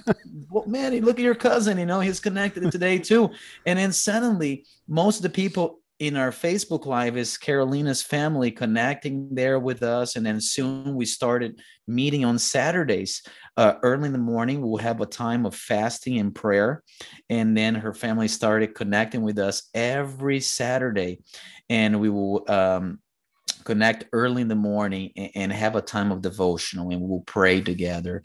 [0.50, 3.30] well, man, look at your cousin, you know, he's connected today too.
[3.66, 9.28] And then suddenly, most of the people in our Facebook Live is Carolina's family connecting
[9.34, 10.16] there with us.
[10.16, 13.22] And then soon we started meeting on Saturdays.
[13.56, 16.82] Uh, early in the morning, we'll have a time of fasting and prayer.
[17.28, 21.20] And then her family started connecting with us every Saturday.
[21.68, 23.00] And we will um,
[23.64, 27.60] connect early in the morning and, and, have a time of devotional and we'll pray
[27.60, 28.22] together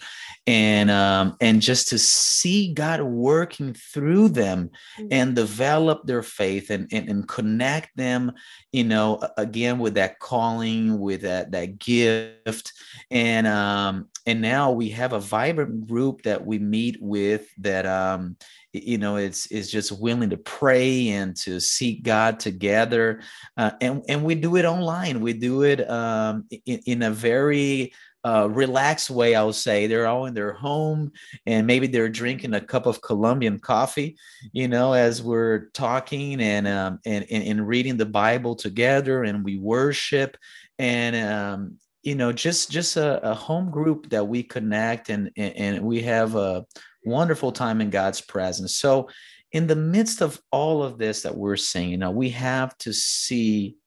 [0.47, 5.07] and um, and just to see god working through them mm-hmm.
[5.11, 8.31] and develop their faith and, and and connect them
[8.71, 12.73] you know again with that calling with that that gift
[13.11, 18.36] and um and now we have a vibrant group that we meet with that um
[18.84, 23.21] you know it's is just willing to pray and to seek god together
[23.57, 27.91] uh, and and we do it online we do it um, in, in a very
[28.26, 29.86] uh, relaxed way, I'll say.
[29.86, 31.11] They're all in their home
[31.45, 34.17] and maybe they're drinking a cup of Colombian coffee,
[34.51, 39.45] you know, as we're talking and, um, and, and, and reading the Bible together and
[39.45, 40.38] we worship.
[40.80, 45.55] And, um, you know, just just a, a home group that we connect and, and,
[45.55, 46.65] and we have a,
[47.05, 48.75] wonderful time in God's presence.
[48.75, 49.09] So,
[49.51, 52.91] in the midst of all of this that we're seeing, you know, we have to
[52.91, 53.77] see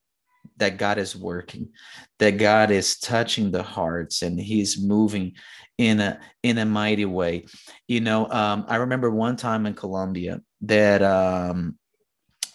[0.56, 1.68] that God is working,
[2.18, 5.34] that God is touching the hearts and He's moving
[5.76, 7.46] in a in a mighty way.
[7.86, 11.78] You know, um, I remember one time in Colombia that um,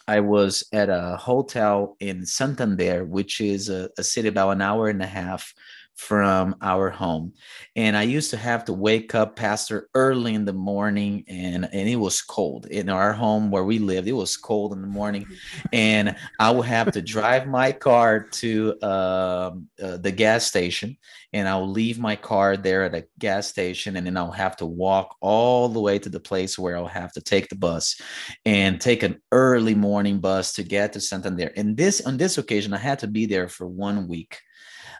[0.08, 4.90] I was at a hotel in Santander, which is a, a city about an hour
[4.90, 5.54] and a half
[5.96, 7.34] from our home.
[7.76, 11.88] And I used to have to wake up pastor early in the morning and, and
[11.88, 14.08] it was cold in our home where we lived.
[14.08, 15.28] It was cold in the morning
[15.72, 19.52] and I would have to drive my car to uh,
[19.82, 20.98] uh, the gas station
[21.32, 24.66] and I'll leave my car there at a gas station and then I'll have to
[24.66, 28.00] walk all the way to the place where I'll have to take the bus
[28.46, 31.52] and take an early morning bus to get to Santander.
[31.56, 34.40] And this on this occasion I had to be there for one week.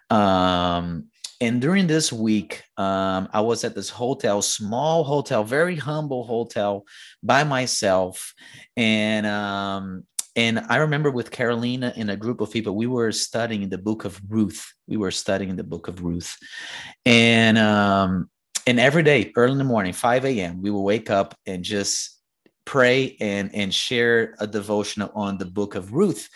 [0.10, 1.08] Um,
[1.42, 6.86] and during this week, um, I was at this hotel, small hotel, very humble hotel
[7.22, 8.34] by myself.
[8.78, 10.06] And um,
[10.36, 14.06] and I remember with Carolina and a group of people, we were studying the book
[14.06, 14.66] of Ruth.
[14.88, 16.38] We were studying the book of Ruth.
[17.06, 18.30] And um,
[18.66, 22.20] and every day, early in the morning, 5 a.m., we would wake up and just
[22.66, 26.30] pray and and share a devotional on the book of Ruth.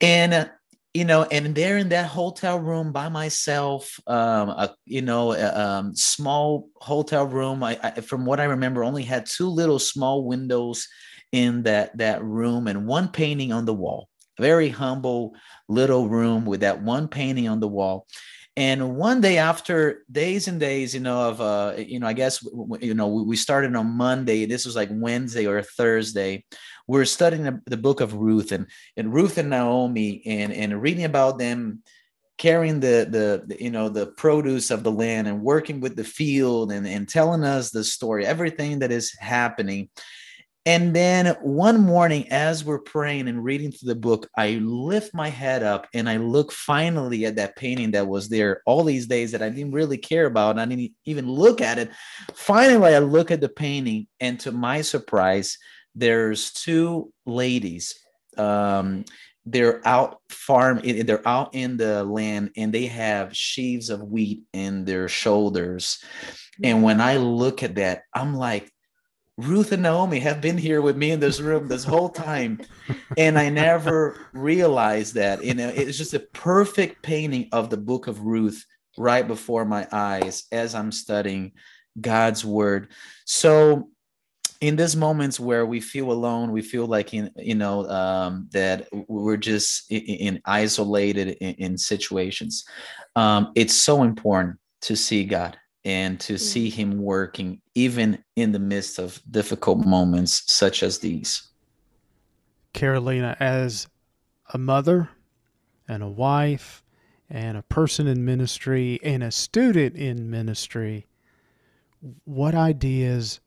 [0.00, 0.50] And
[0.96, 5.54] you know, and there in that hotel room by myself, um, a, you know, a,
[5.54, 7.62] um, small hotel room.
[7.62, 10.88] I, I, from what I remember, only had two little small windows
[11.32, 14.08] in that that room and one painting on the wall.
[14.40, 15.34] Very humble
[15.68, 18.06] little room with that one painting on the wall
[18.56, 22.42] and one day after days and days you know of uh you know i guess
[22.80, 26.42] you know we started on monday this was like wednesday or thursday
[26.86, 30.80] we are studying the, the, book of ruth and and ruth and naomi and and
[30.80, 31.82] reading about them
[32.38, 36.04] carrying the, the the you know the produce of the land and working with the
[36.04, 39.88] field and and telling us the story everything that is happening
[40.66, 45.28] and then one morning, as we're praying and reading through the book, I lift my
[45.28, 49.30] head up and I look finally at that painting that was there all these days
[49.30, 50.58] that I didn't really care about.
[50.58, 51.90] I didn't even look at it.
[52.34, 55.56] Finally, I look at the painting, and to my surprise,
[55.96, 57.98] there's two ladies.
[58.36, 59.04] Um,
[59.46, 64.84] they're out farm they're out in the land and they have sheaves of wheat in
[64.84, 66.02] their shoulders
[66.64, 68.72] and when i look at that i'm like
[69.38, 72.58] Ruth and Naomi have been here with me in this room this whole time,
[73.18, 75.44] and I never realized that.
[75.44, 78.64] You know, it's just a perfect painting of the book of Ruth
[78.96, 81.52] right before my eyes as I'm studying
[82.00, 82.88] God's word.
[83.26, 83.90] So,
[84.60, 88.88] in these moments where we feel alone, we feel like in you know um, that
[89.08, 92.64] we're just in, in isolated in, in situations.
[93.14, 98.58] Um, it's so important to see God and to see him working even in the
[98.58, 101.50] midst of difficult moments such as these.
[102.72, 103.86] Carolina, as
[104.52, 105.08] a mother
[105.88, 106.82] and a wife
[107.30, 111.06] and a person in ministry and a student in ministry,
[112.24, 113.40] what ideas,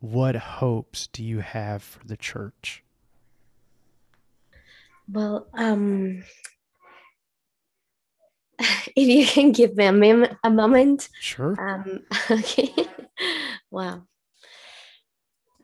[0.00, 2.84] what hopes do you have for the church?
[5.10, 6.22] Well, um,
[8.58, 11.08] if you can give me a, mem- a moment.
[11.20, 11.56] Sure.
[11.58, 12.00] Um,
[12.30, 12.74] okay.
[13.70, 14.02] wow.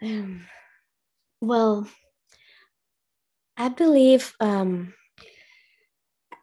[0.02, 0.46] Um,
[1.40, 1.86] well,
[3.56, 4.94] I believe um,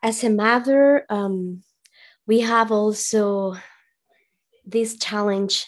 [0.01, 1.63] as a mother, um,
[2.25, 3.55] we have also
[4.65, 5.67] this challenge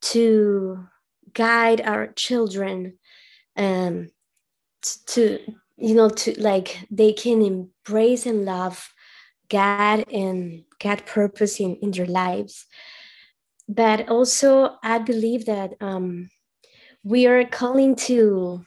[0.00, 0.86] to
[1.38, 2.98] guide our children
[3.56, 4.08] um,
[5.06, 5.38] to,
[5.76, 8.92] you know, to like they can embrace and love
[9.48, 12.66] God and God purpose in, in their lives.
[13.68, 16.30] But also, I believe that um,
[17.04, 18.64] we are calling to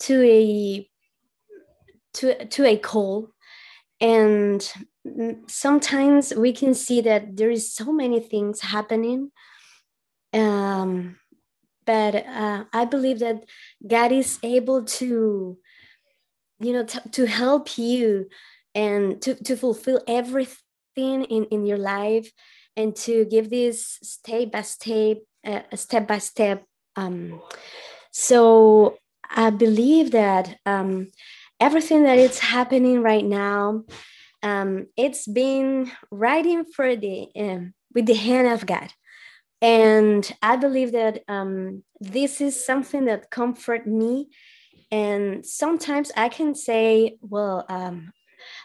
[0.00, 0.88] to a
[2.14, 3.30] to to a call,
[4.00, 4.60] and
[5.46, 9.30] sometimes we can see that there is so many things happening.
[10.32, 11.16] Um,
[11.90, 13.46] but uh, I believe that
[13.84, 15.58] God is able to,
[16.60, 18.28] you know, t- to help you
[18.76, 22.30] and to, to fulfill everything in, in your life
[22.76, 26.64] and to give this step by step uh, step by step
[26.94, 27.40] um,
[28.12, 28.96] so
[29.28, 31.08] i believe that um,
[31.58, 33.82] everything that is happening right now
[34.44, 38.92] um, it's been writing for the um, with the hand of god
[39.62, 44.28] and i believe that um, this is something that comfort me
[44.90, 48.12] and sometimes i can say well um,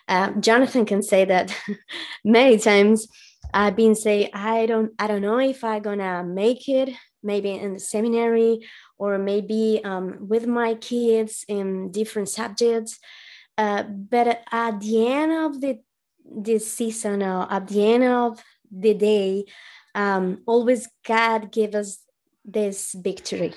[0.08, 1.56] uh, Jonathan can say that
[2.24, 3.08] many times.
[3.54, 6.90] I've been say I don't I don't know if I'm gonna make it
[7.24, 8.60] maybe in the seminary
[8.98, 13.00] or maybe um, with my kids in different subjects.
[13.58, 15.80] Uh, but at the end of the
[16.26, 19.46] this season, or at the end of the day,
[19.96, 22.00] um, always God give us
[22.44, 23.54] this victory.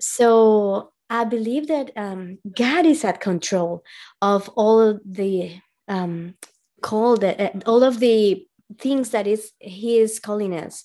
[0.00, 3.84] So I believe that um, God is at control
[4.20, 6.34] of all of the um,
[6.80, 8.46] called uh, all of the
[8.78, 10.84] things that is he is calling us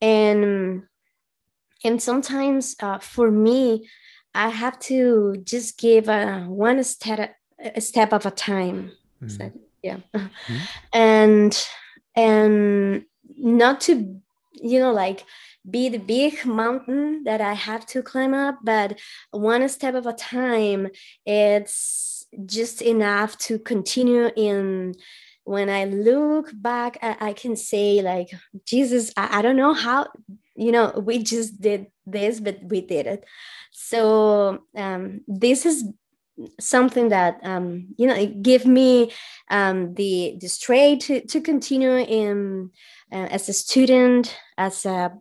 [0.00, 0.82] and
[1.84, 3.88] and sometimes uh, for me
[4.34, 7.34] i have to just give a one step
[7.74, 9.28] a step of a time mm-hmm.
[9.28, 9.52] so,
[9.82, 10.56] yeah mm-hmm.
[10.92, 11.66] and
[12.14, 13.04] and
[13.36, 14.20] not to
[14.52, 15.24] you know like
[15.68, 18.98] be the big mountain that i have to climb up but
[19.30, 20.88] one step at a time
[21.24, 24.94] it's just enough to continue in.
[25.44, 28.30] When i look back i, I can say like
[28.64, 30.08] jesus I, I, don't know how
[30.56, 33.24] you know we just did this but we did it.
[33.72, 35.84] So um, this is
[36.60, 39.12] something that um, you know give me
[39.50, 42.70] um, the the strength to, to continue in
[43.12, 45.12] uh, as a student as a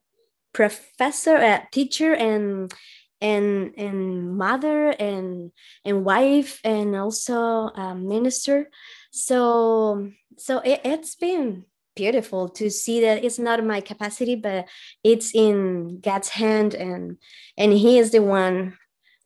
[0.53, 2.73] professor a teacher and
[3.21, 5.51] and and mother and
[5.83, 8.69] and wife and also minister.
[9.11, 11.65] So so it, it's been
[11.95, 14.67] beautiful to see that it's not my capacity but
[15.01, 17.17] it's in god's hand and
[17.57, 18.77] and he is the one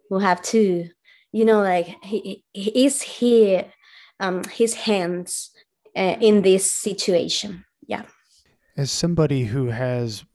[0.09, 0.87] who have to
[1.31, 3.65] you know like he, he is here
[4.19, 5.51] um his hands
[5.95, 8.03] uh, in this situation yeah
[8.77, 10.25] as somebody who has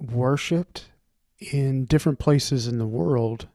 [0.00, 0.90] worshiped
[1.38, 3.48] in different places in the world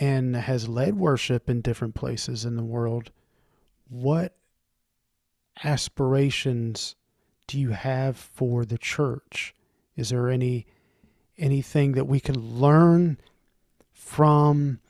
[0.00, 3.10] and has led worship in different places in the world
[3.88, 4.36] what
[5.62, 6.96] aspirations
[7.46, 9.54] do you have for the church?
[9.96, 10.66] Is there any
[11.36, 13.18] anything that we can learn
[13.92, 14.80] from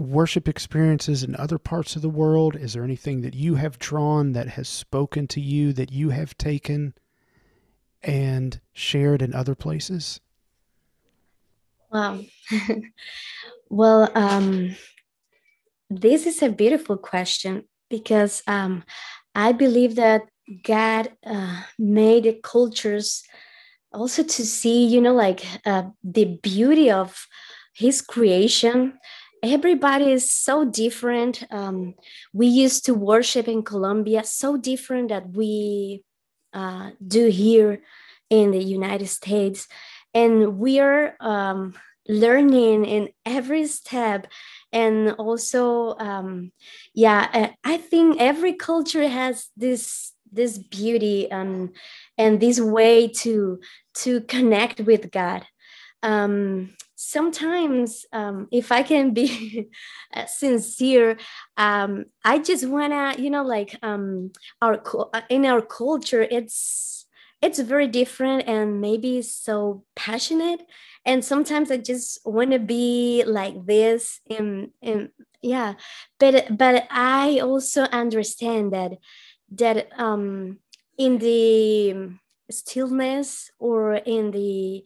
[0.00, 2.56] worship experiences in other parts of the world?
[2.56, 6.36] Is there anything that you have drawn that has spoken to you that you have
[6.38, 6.94] taken
[8.02, 10.20] and shared in other places?
[11.92, 12.20] Wow.
[13.68, 14.74] well, um,
[15.90, 18.84] this is a beautiful question because um,
[19.34, 20.22] I believe that
[20.62, 23.22] God uh, made cultures
[23.92, 27.26] also to see, you know, like uh, the beauty of
[27.74, 28.98] His creation.
[29.42, 31.44] Everybody is so different.
[31.50, 31.94] Um,
[32.32, 36.02] we used to worship in Colombia so different that we
[36.52, 37.82] uh, do here
[38.28, 39.66] in the United States,
[40.14, 41.74] and we are um,
[42.08, 44.26] learning in every step.
[44.72, 46.52] And also um,
[46.94, 51.70] yeah i think every culture has this this beauty and
[52.18, 53.60] and this way to
[53.94, 55.44] to connect with god
[56.02, 59.68] um, sometimes um, if i can be
[60.26, 61.16] sincere
[61.56, 64.82] um, i just wanna you know like um, our
[65.28, 67.00] in our culture it's
[67.42, 70.60] it's very different and maybe so passionate.
[71.04, 75.10] And sometimes i just want to be like this in in
[75.42, 75.74] yeah.
[76.18, 78.92] But but i also understand that
[79.52, 80.58] that um
[80.98, 82.10] in the
[82.50, 84.84] stillness or in the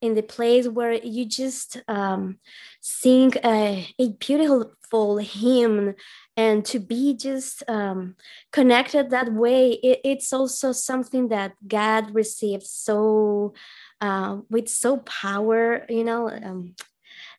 [0.00, 2.38] in the place where you just um,
[2.80, 5.94] sing a, a beautiful hymn
[6.36, 8.14] and to be just um,
[8.52, 13.54] connected that way it, it's also something that god receives so
[14.00, 16.74] uh, with so power you know um,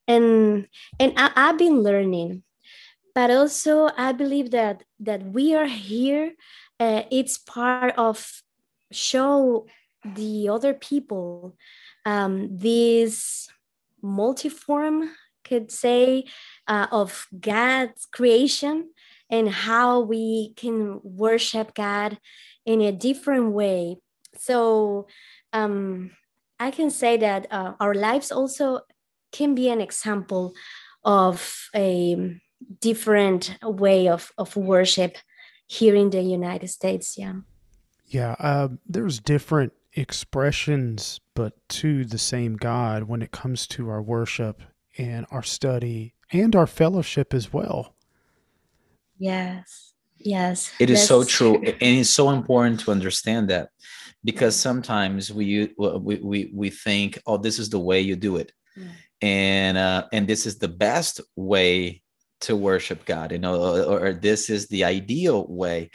[0.07, 0.67] and
[0.99, 2.43] and I, i've been learning
[3.13, 6.33] but also i believe that that we are here
[6.79, 8.41] uh, it's part of
[8.91, 9.67] show
[10.03, 11.55] the other people
[12.07, 13.49] um, this
[14.01, 15.09] multiform
[15.43, 16.23] could say
[16.65, 18.91] uh, of God's creation
[19.29, 22.17] and how we can worship God
[22.65, 23.97] in a different way.
[24.37, 25.07] So
[25.51, 26.11] um,
[26.61, 28.81] I can say that uh, our lives also
[29.33, 30.53] can be an example
[31.03, 32.39] of a
[32.79, 35.17] different way of, of worship
[35.67, 37.17] here in the United States.
[37.17, 37.33] Yeah.
[38.05, 38.35] Yeah.
[38.39, 44.61] Uh, there's different expressions, but to the same God when it comes to our worship
[44.97, 47.95] and our study and our fellowship as well.
[49.17, 49.93] Yes.
[50.17, 50.71] Yes.
[50.79, 51.55] It is so true.
[51.63, 53.69] and it's so important to understand that
[54.23, 58.51] because sometimes we we we, we think, oh, this is the way you do it.
[58.77, 58.89] Mm.
[59.21, 62.01] And uh, and this is the best way
[62.41, 65.89] to worship God, you know, or, or this is the ideal way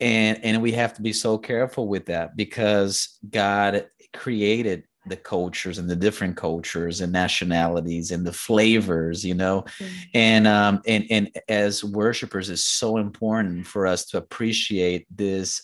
[0.00, 5.78] and and we have to be so careful with that because god created the cultures
[5.78, 9.94] and the different cultures and nationalities and the flavors you know mm-hmm.
[10.14, 15.62] and um and and as worshipers it's so important for us to appreciate this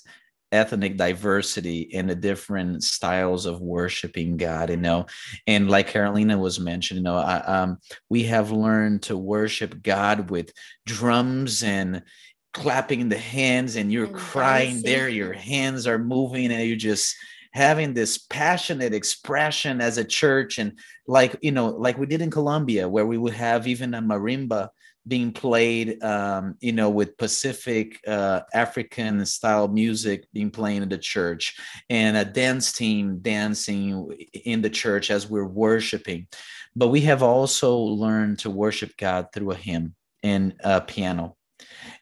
[0.53, 5.07] ethnic diversity and the different styles of worshiping God, you know.
[5.47, 7.79] And like Carolina was mentioned, you know, I, um,
[8.11, 10.53] we have learned to worship God with
[10.87, 12.03] drums and
[12.53, 17.17] clapping the hands and you're and crying there your hands are moving and you're just
[17.53, 20.59] having this passionate expression as a church.
[20.59, 24.03] And like you know like we did in colombia where we would have even a
[24.03, 24.69] marimba
[25.07, 30.99] being played um, you know with pacific uh, african style music being played in the
[30.99, 31.59] church
[31.91, 34.09] and a dance team dancing
[34.45, 36.27] in the church as we're worshiping.
[36.75, 41.37] But we have also learned to worship god through a hymn and a piano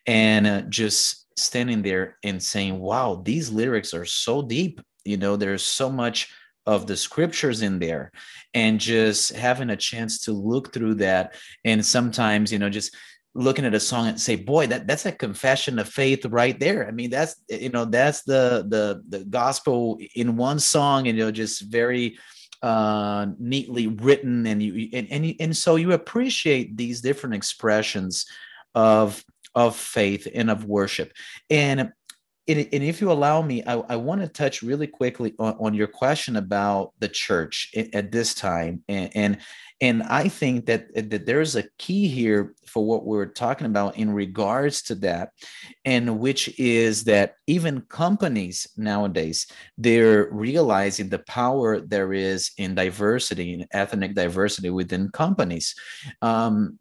[0.06, 4.80] and uh, just standing there and saying wow these lyrics are so deep.
[5.04, 6.32] You know there's so much
[6.66, 8.12] of the scriptures in there.
[8.52, 12.94] And just having a chance to look through that and sometimes you know just
[13.34, 16.86] looking at a song and say boy that that's a confession of faith right there.
[16.86, 21.24] I mean that's you know that's the the the gospel in one song and you
[21.24, 22.18] know just very
[22.62, 28.26] uh, neatly written, and you and and, and so you appreciate these different expressions
[28.74, 29.24] of
[29.54, 31.12] of faith and of worship.
[31.48, 31.92] And
[32.48, 35.74] and, and if you allow me, I, I want to touch really quickly on, on,
[35.74, 39.38] your question about the church at, this time, and, and
[39.80, 44.12] and I think that that there's a key here for what we're talking about in
[44.12, 45.30] regards to that,
[45.84, 49.46] and which is that even companies nowadays
[49.78, 55.74] they're realizing the power there is in diversity, in ethnic diversity within companies.
[56.20, 56.78] Um,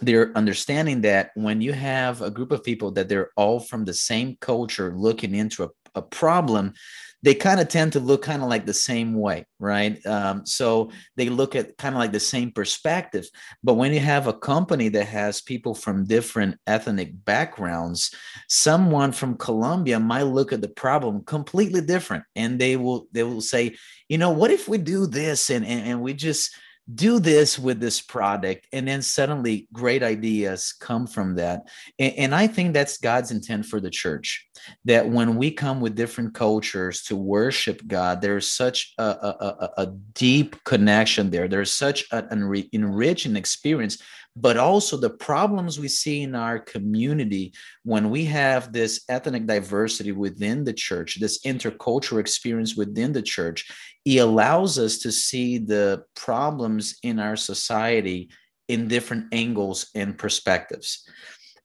[0.00, 3.94] they're understanding that when you have a group of people that they're all from the
[3.94, 6.74] same culture looking into a, a problem
[7.22, 10.04] they kind of tend to look kind of like the same way right?
[10.06, 13.28] Um, so they look at kind of like the same perspective.
[13.62, 18.14] But when you have a company that has people from different ethnic backgrounds
[18.48, 22.24] someone from colombia might look at the problem completely different.
[22.36, 23.76] And they will they will say
[24.08, 26.54] you know what if we do this and and, and we just
[26.94, 31.68] do this with this product and then suddenly great ideas come from that.
[31.98, 34.48] And, and, i think that's god's intent for the church
[34.84, 39.86] that when we come with different cultures to worship god there's such a, a, a
[40.18, 41.48] deep connection there.
[41.48, 42.28] There's such an
[42.72, 44.02] enriching experience
[44.40, 47.52] but also the problems we see in our community
[47.82, 53.68] when we have this ethnic diversity within the church, this intercultural experience within the church,
[54.04, 58.30] it allows us to see the problems in our society
[58.68, 61.08] in different angles and perspectives.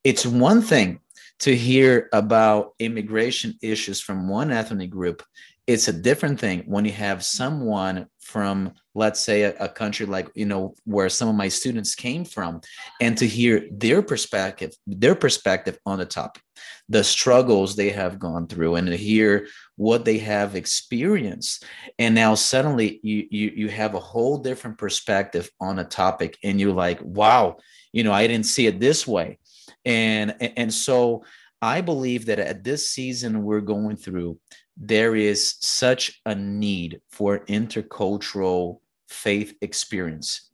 [0.04, 1.00] It's one thing
[1.40, 5.22] to hear about immigration issues from one ethnic group
[5.66, 7.38] it's a different thing when you have mm-hmm.
[7.38, 11.96] someone from let's say a, a, country like you know where some of my students
[11.96, 12.62] came from
[13.02, 16.44] and to hear their perspective their perspective on the topic
[16.90, 21.66] the struggles they have gone through and to hear what they have experienced.
[21.98, 26.60] And now suddenly you you, you have a whole different perspective on a topic and
[26.60, 27.58] you're like wow
[27.92, 29.40] you know i didn't see it this way.
[29.86, 31.24] And and so
[31.62, 34.38] i believe that at this season we're going through
[34.78, 40.50] there is such a need for intercultural faith experience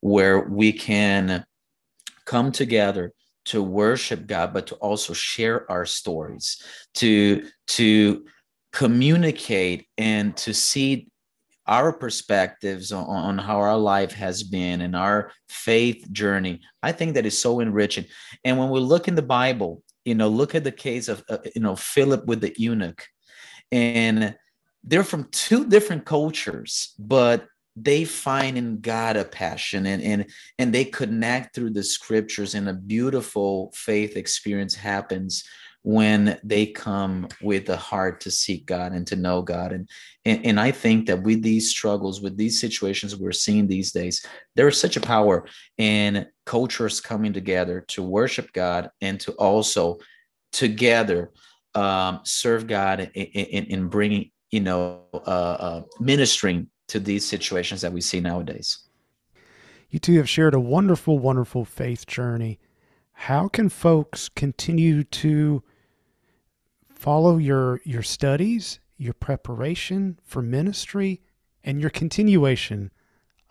[0.00, 1.44] where we can
[2.24, 3.12] come together
[3.46, 6.62] to worship God, but to also share our stories,
[6.94, 8.24] to, to
[8.72, 11.08] communicate and to see
[11.66, 16.60] our perspectives on, on, how our life has been and our faith journey.
[16.82, 18.06] I think that is so enriching.
[18.44, 21.38] And when we look in the Bible, you know, look at the case of, uh,
[21.54, 23.06] you know, Philip with the eunuch
[23.72, 24.36] and
[24.84, 30.26] they're from two different cultures but they find in god a passion and and
[30.58, 35.44] and they connect through the scriptures and a beautiful faith experience happens
[35.82, 39.72] when they come with a heart to seek god and to know god.
[39.72, 39.88] And
[40.24, 44.24] and, and i think that with these struggles with these situations we're seeing these days
[44.56, 45.46] there is such a power
[45.78, 49.98] in cultures coming together to worship god and to also
[50.52, 51.30] together
[51.74, 57.80] um, serve God in, in, in, bringing, you know, uh, uh, ministering to these situations
[57.80, 58.78] that we see nowadays.
[59.90, 62.58] You two have shared a wonderful, wonderful faith journey.
[63.12, 65.62] How can folks continue to
[66.88, 71.22] follow your your studies, your preparation for ministry,
[71.64, 72.90] and your continuation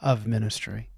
[0.01, 0.88] of ministry?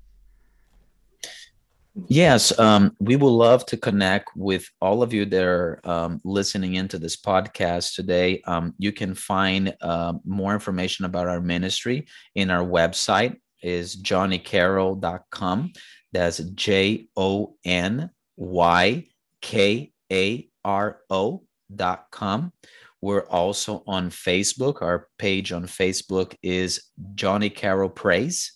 [2.08, 6.76] Yes, um, we would love to connect with all of you that are um, listening
[6.76, 8.42] into this podcast today.
[8.46, 15.74] Um, you can find uh, more information about our ministry in our website is jonykaro.com.
[16.14, 19.08] That's J O N Y
[19.42, 21.44] K A R O
[21.74, 22.54] dot com.
[23.02, 24.82] We're also on Facebook.
[24.82, 26.84] Our page on Facebook is
[27.16, 28.54] Jony Karo Praise.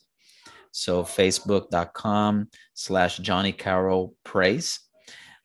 [0.76, 4.78] So facebook.com slash Jony Karo Praise.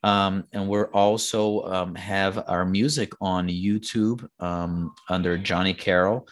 [0.03, 6.25] Um, and we're also um, have our music on YouTube um, under Jony Karo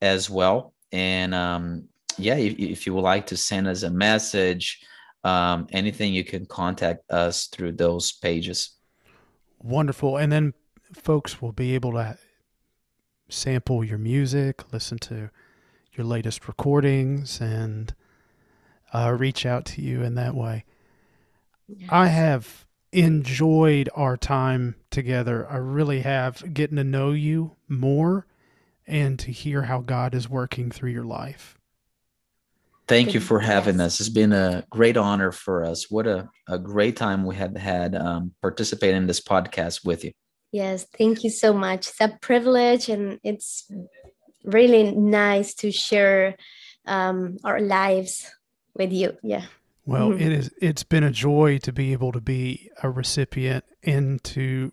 [0.00, 0.72] as well.
[0.92, 4.80] And um, yeah, if, if, you would like to send us a message,
[5.24, 8.76] um, anything, you can contact us through those pages.
[9.58, 10.16] Wonderful.
[10.16, 10.54] And then
[10.92, 12.18] folks will be able to
[13.28, 15.30] sample your music, listen to
[15.94, 17.92] your latest recordings, and
[18.94, 20.64] uh, reach out to you in that way.
[21.68, 21.88] Yes.
[21.90, 25.50] I have enjoyed our time together.
[25.50, 28.26] I really have getting to know you more
[28.86, 31.58] and to hear how God is working through your life.
[32.86, 33.98] Thank you for having us.
[33.98, 35.90] It's been a great honor for us.
[35.90, 40.12] What a, a great time we have had um, participating in this podcast with you.
[40.52, 41.88] Yes, thank you so much.
[41.88, 43.68] It's a privilege and it's
[44.44, 46.36] really nice to share
[46.86, 48.30] um, our lives
[48.74, 49.16] with you.
[49.22, 49.44] Yeah.
[49.86, 50.20] Well, Mhm.
[50.20, 50.50] it is.
[50.60, 54.72] It's been a joy to be able to be a recipient and to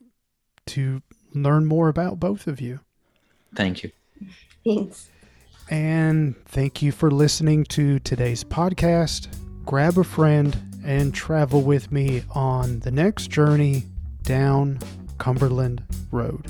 [0.68, 1.02] to
[1.34, 2.80] learn more about both of you.
[3.56, 3.91] Thank you.
[4.64, 5.10] Thanks.
[5.69, 9.28] And thank you for listening to today's podcast.
[9.65, 10.56] Grab a friend
[10.86, 13.86] and travel with me on the next journey
[14.23, 14.80] down
[15.18, 16.45] Cumberland Road.